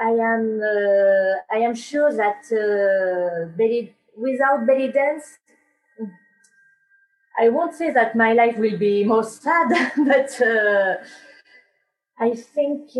I 0.00 0.10
am 0.10 0.60
uh, 0.60 1.34
I 1.56 1.58
am 1.58 1.74
sure 1.74 2.12
that 2.12 2.42
uh, 2.52 3.46
belly, 3.56 3.94
without 4.16 4.66
belly 4.66 4.90
dance, 4.90 5.38
I 7.38 7.48
won't 7.48 7.74
say 7.74 7.90
that 7.90 8.14
my 8.16 8.32
life 8.32 8.56
will 8.58 8.78
be 8.78 9.04
more 9.04 9.24
sad, 9.42 9.68
but 9.96 10.40
uh, 10.40 10.96
I 12.18 12.34
think 12.34 12.90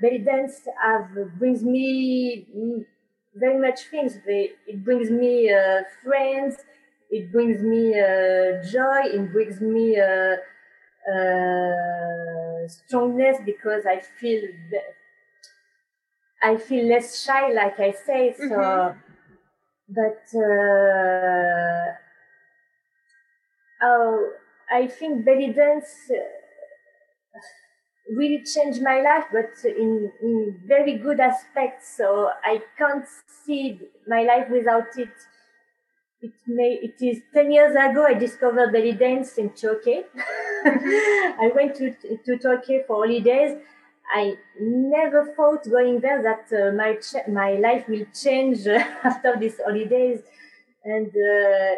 belly 0.00 0.18
dance 0.18 0.68
have 0.82 1.08
brings 1.38 1.62
me 1.62 2.46
very 3.34 3.58
much 3.58 3.80
things. 3.90 4.18
It 4.26 4.84
brings 4.84 5.10
me 5.10 5.52
uh, 5.52 5.82
friends. 6.02 6.56
It 7.10 7.32
brings 7.32 7.62
me 7.62 7.98
uh, 7.98 8.62
joy. 8.70 9.00
It 9.16 9.32
brings 9.32 9.60
me 9.60 9.98
uh, 9.98 10.36
uh, 11.12 12.68
strongness 12.68 13.38
because 13.44 13.86
I 13.86 14.00
feel 14.00 14.42
I 16.42 16.56
feel 16.56 16.86
less 16.88 17.22
shy, 17.22 17.52
like 17.52 17.78
I 17.78 17.92
say. 17.92 18.34
So, 18.36 18.44
mm-hmm. 18.44 18.98
but 19.88 20.24
uh, 20.38 21.94
oh, 23.82 24.30
I 24.72 24.86
think 24.86 25.24
belly 25.24 25.52
dance 25.52 26.10
really 28.16 28.42
changed 28.44 28.82
my 28.82 29.00
life, 29.00 29.24
but 29.32 29.50
in, 29.64 30.10
in 30.22 30.60
very 30.66 30.96
good 30.98 31.20
aspects. 31.20 31.96
So 31.96 32.30
I 32.44 32.62
can't 32.78 33.04
see 33.44 33.80
my 34.06 34.22
life 34.22 34.48
without 34.50 34.96
it. 34.96 35.12
It 36.22 36.32
may, 36.46 36.78
it 36.82 37.02
is 37.02 37.22
10 37.32 37.50
years 37.50 37.72
ago 37.72 38.04
I 38.06 38.14
discovered 38.14 38.72
belly 38.72 38.92
dance 38.92 39.38
in 39.38 39.50
Turkey. 39.50 40.02
I 40.64 41.50
went 41.54 41.76
to, 41.76 41.94
to 42.26 42.38
Turkey 42.38 42.80
for 42.86 43.06
holidays. 43.06 43.58
I 44.12 44.38
never 44.60 45.26
thought 45.36 45.68
going 45.70 46.00
there 46.00 46.22
that 46.22 46.46
uh, 46.52 46.72
my, 46.72 46.94
ch- 46.96 47.28
my 47.28 47.52
life 47.54 47.88
will 47.88 48.06
change 48.14 48.66
after 49.04 49.36
these 49.38 49.58
holidays. 49.64 50.20
And, 50.84 51.08
uh, 51.08 51.76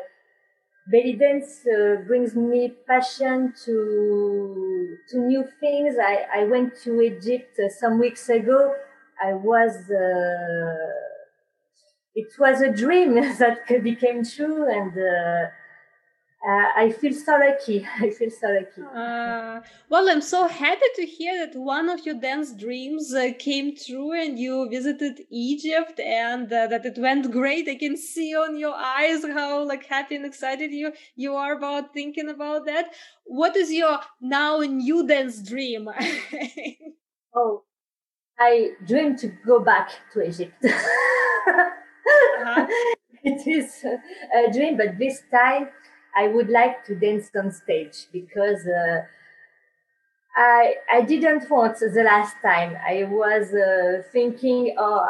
belly 0.91 1.14
dance 1.14 1.66
uh, 1.66 1.97
brings 2.09 2.35
me 2.35 2.61
passion 2.89 3.55
to 3.64 4.97
to 5.09 5.18
new 5.18 5.45
things. 5.61 5.97
I, 6.01 6.26
I 6.41 6.45
went 6.45 6.76
to 6.85 7.01
Egypt 7.01 7.59
uh, 7.59 7.68
some 7.68 7.99
weeks 7.99 8.28
ago. 8.28 8.74
I 9.22 9.35
was 9.35 9.74
uh, 9.91 10.85
it 12.14 12.28
was 12.39 12.61
a 12.61 12.70
dream 12.72 13.14
that 13.39 13.66
became 13.83 14.24
true, 14.24 14.68
and 14.68 14.97
uh, 16.45 16.66
I 16.76 16.90
feel 16.90 17.12
so 17.12 17.38
lucky. 17.38 17.86
I 18.01 18.11
feel 18.11 18.30
so 18.30 18.49
lucky. 18.49 18.82
Uh, 18.82 19.61
well, 19.88 20.09
I'm 20.09 20.20
so 20.20 20.49
happy 20.49 20.86
to 20.97 21.07
hear 21.07 21.47
that 21.47 21.57
one 21.57 21.88
of 21.88 22.05
your 22.05 22.16
dance 22.16 22.53
dreams 22.53 23.14
uh, 23.14 23.30
came 23.38 23.76
true 23.76 24.12
and 24.12 24.38
you 24.38 24.68
visited 24.68 25.20
Egypt 25.30 26.01
and 26.01 26.53
uh, 26.53 26.66
that 26.66 26.84
it 26.84 26.99
went 26.99 27.30
great. 27.30 27.68
I 27.68 27.76
can 27.76 27.97
see 27.97 28.34
on 28.34 28.57
your 28.57 28.74
eyes 28.74 29.24
how 29.24 29.64
like 29.64 29.86
happy 29.86 30.16
and 30.16 30.26
excited 30.26 30.72
you 30.72 30.93
you 31.14 31.34
are 31.34 31.57
about 31.57 31.95
thinking 31.95 32.28
about 32.28 32.66
that. 32.66 32.86
What 33.24 33.57
is 33.57 33.72
your 33.72 34.01
now 34.20 34.59
new 34.59 35.07
dance 35.07 35.49
dream? 35.49 35.88
oh, 37.36 37.62
I 38.38 38.72
dream 38.84 39.16
to 39.18 39.28
go 39.47 39.61
back 39.61 39.90
to 40.12 40.26
Egypt. 40.26 40.55
uh-huh. 40.64 42.66
It 43.24 43.47
is 43.47 43.84
a 43.84 44.53
dream, 44.53 44.76
but 44.76 44.99
this 44.99 45.22
time 45.30 45.68
I 46.15 46.29
would 46.29 46.49
like 46.49 46.85
to 46.87 46.95
dance 46.95 47.31
on 47.37 47.51
stage 47.51 48.07
because 48.13 48.67
uh, 48.67 49.03
I 50.37 50.75
I 50.91 51.01
didn't 51.03 51.51
want 51.51 51.79
the 51.79 52.03
last 52.05 52.37
time. 52.43 52.77
I 52.87 53.05
was 53.05 53.53
uh, 53.55 54.03
thinking, 54.13 54.75
oh, 54.79 55.07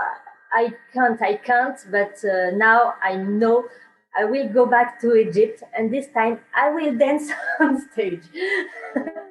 I 0.52 0.74
can't, 0.92 1.20
I 1.22 1.36
can't. 1.36 1.78
But 1.90 2.24
uh, 2.24 2.50
now 2.54 2.94
I 3.02 3.16
know 3.16 3.68
I 4.16 4.24
will 4.24 4.48
go 4.48 4.66
back 4.66 5.00
to 5.00 5.14
Egypt, 5.14 5.62
and 5.76 5.92
this 5.92 6.08
time 6.08 6.40
I 6.54 6.70
will 6.70 6.94
dance 7.04 7.30
on 7.60 7.80
stage. 7.90 8.24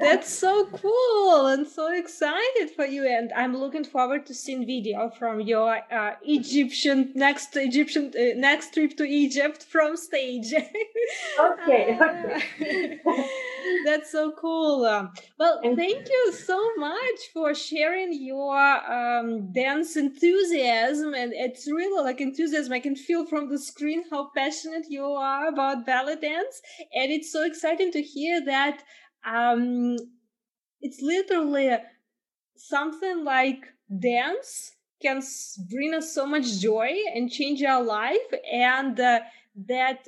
That's 0.00 0.32
so 0.32 0.66
cool 0.66 1.46
and 1.46 1.66
so 1.66 1.92
excited 1.92 2.70
for 2.74 2.84
you. 2.84 3.06
And 3.06 3.32
I'm 3.34 3.56
looking 3.56 3.84
forward 3.84 4.26
to 4.26 4.34
seeing 4.34 4.66
video 4.66 5.10
from 5.10 5.40
your 5.40 5.80
uh, 5.92 6.14
Egyptian 6.22 7.12
next 7.14 7.56
Egyptian 7.56 8.12
uh, 8.18 8.38
next 8.38 8.74
trip 8.74 8.96
to 8.96 9.04
Egypt 9.04 9.64
from 9.64 9.96
stage. 9.96 10.52
okay, 11.40 11.98
okay. 12.00 13.30
That's 13.84 14.10
so 14.10 14.32
cool. 14.32 14.84
Um, 14.84 15.12
well, 15.38 15.60
thank 15.62 16.08
you 16.08 16.32
so 16.32 16.58
much 16.76 17.20
for 17.32 17.54
sharing 17.54 18.12
your 18.12 18.56
um, 18.56 19.52
dance 19.52 19.96
enthusiasm. 19.96 21.14
And 21.14 21.32
it's 21.32 21.66
really 21.66 22.02
like 22.02 22.20
enthusiasm. 22.20 22.72
I 22.72 22.80
can 22.80 22.96
feel 22.96 23.26
from 23.26 23.48
the 23.48 23.58
screen 23.58 24.04
how 24.10 24.30
passionate 24.34 24.86
you 24.88 25.04
are 25.04 25.48
about 25.48 25.86
belly 25.86 26.16
dance. 26.16 26.60
And 26.94 27.10
it's 27.12 27.32
so 27.32 27.44
exciting 27.44 27.92
to 27.92 28.02
hear 28.02 28.44
that 28.44 28.82
um, 29.28 29.96
it's 30.80 31.00
literally 31.02 31.76
something 32.56 33.24
like 33.24 33.64
dance 34.00 34.72
can 35.00 35.22
bring 35.70 35.94
us 35.94 36.12
so 36.12 36.26
much 36.26 36.58
joy 36.58 36.90
and 37.14 37.30
change 37.30 37.62
our 37.62 37.82
life 37.82 38.30
and 38.52 38.98
uh, 38.98 39.20
that 39.66 40.06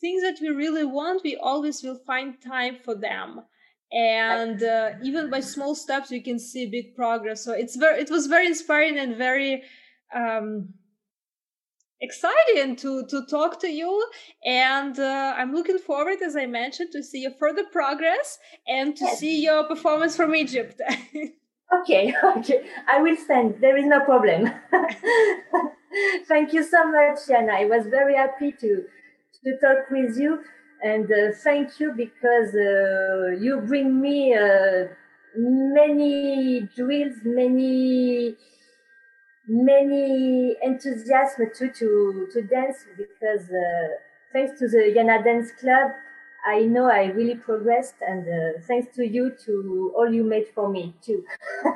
things 0.00 0.22
that 0.22 0.38
we 0.40 0.48
really 0.48 0.84
want 0.84 1.22
we 1.24 1.36
always 1.36 1.82
will 1.82 1.98
find 2.06 2.40
time 2.42 2.76
for 2.84 2.94
them. 2.94 3.40
And 3.92 4.62
uh, 4.62 4.90
even 5.02 5.30
by 5.30 5.40
small 5.40 5.74
steps 5.74 6.10
we 6.10 6.20
can 6.20 6.38
see 6.38 6.66
big 6.66 6.96
progress. 6.96 7.44
So 7.44 7.52
it's 7.52 7.76
very 7.76 8.00
it 8.00 8.10
was 8.10 8.26
very 8.26 8.46
inspiring 8.46 8.98
and 8.98 9.16
very 9.16 9.62
um, 10.14 10.74
exciting 12.00 12.76
to 12.76 13.06
to 13.06 13.24
talk 13.26 13.60
to 13.60 13.68
you. 13.68 14.04
And 14.44 14.98
uh, 14.98 15.34
i'm 15.36 15.52
looking 15.54 15.78
forward 15.78 16.18
as 16.24 16.36
i 16.36 16.46
mentioned 16.46 16.90
to 16.92 17.02
see 17.02 17.20
your 17.22 17.32
further 17.38 17.64
progress 17.72 18.38
and 18.66 18.96
to 18.96 19.04
yes. 19.04 19.18
see 19.18 19.42
your 19.42 19.64
performance 19.64 20.16
from 20.16 20.34
egypt. 20.34 20.80
Okay 21.80 22.14
okay. 22.36 22.60
I 22.86 23.00
will 23.00 23.16
send 23.16 23.60
there 23.60 23.76
is 23.76 23.86
no 23.86 24.00
problem. 24.00 24.50
Thank 26.28 26.52
you 26.52 26.62
so 26.62 26.84
much 26.90 27.18
Yana. 27.28 27.54
i 27.62 27.64
was 27.64 27.86
very 27.86 28.14
happy 28.14 28.52
to 28.52 28.84
to 29.44 29.58
talk 29.58 29.90
with 29.90 30.16
you. 30.18 30.40
And 30.82 31.10
uh, 31.10 31.32
thank 31.42 31.80
you 31.80 31.92
because 31.96 32.54
uh, 32.54 33.36
you 33.40 33.62
bring 33.66 34.00
me 34.00 34.34
uh, 34.34 34.88
many 35.36 36.68
drills 36.76 37.16
many 37.24 38.36
many 39.46 40.56
enthusiasm 40.62 41.50
too 41.56 41.70
to 41.70 42.28
to 42.32 42.42
dance 42.42 42.84
because 42.96 43.50
uh, 43.50 43.88
thanks 44.32 44.58
to 44.58 44.68
the 44.68 44.94
Yana 44.96 45.22
Dance 45.22 45.52
Club, 45.60 45.90
I 46.46 46.60
know 46.62 46.86
I 46.90 47.06
really 47.06 47.36
progressed, 47.36 47.94
and 48.00 48.26
uh, 48.26 48.60
thanks 48.66 48.94
to 48.96 49.06
you 49.06 49.32
to 49.44 49.92
all 49.96 50.12
you 50.12 50.24
made 50.24 50.48
for 50.54 50.68
me 50.68 50.94
too. 51.02 51.24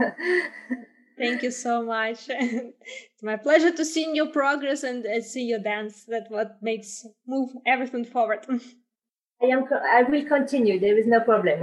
Thank 1.19 1.43
you 1.43 1.51
so 1.51 1.83
much. 1.85 2.27
it's 2.29 3.23
my 3.23 3.37
pleasure 3.37 3.73
to 3.73 3.85
see 3.85 4.15
your 4.15 4.29
progress 4.29 4.85
and 4.85 5.05
uh, 5.05 5.21
see 5.21 5.43
your 5.43 5.59
dance. 5.59 6.05
That's 6.07 6.31
what 6.31 6.63
makes 6.63 7.05
move 7.27 7.51
everything 7.67 8.05
forward. 8.05 8.47
I 9.43 9.47
am. 9.47 9.65
I 9.71 10.03
will 10.05 10.25
continue. 10.25 10.79
There 10.79 10.97
is 10.97 11.07
no 11.07 11.21
problem. 11.21 11.63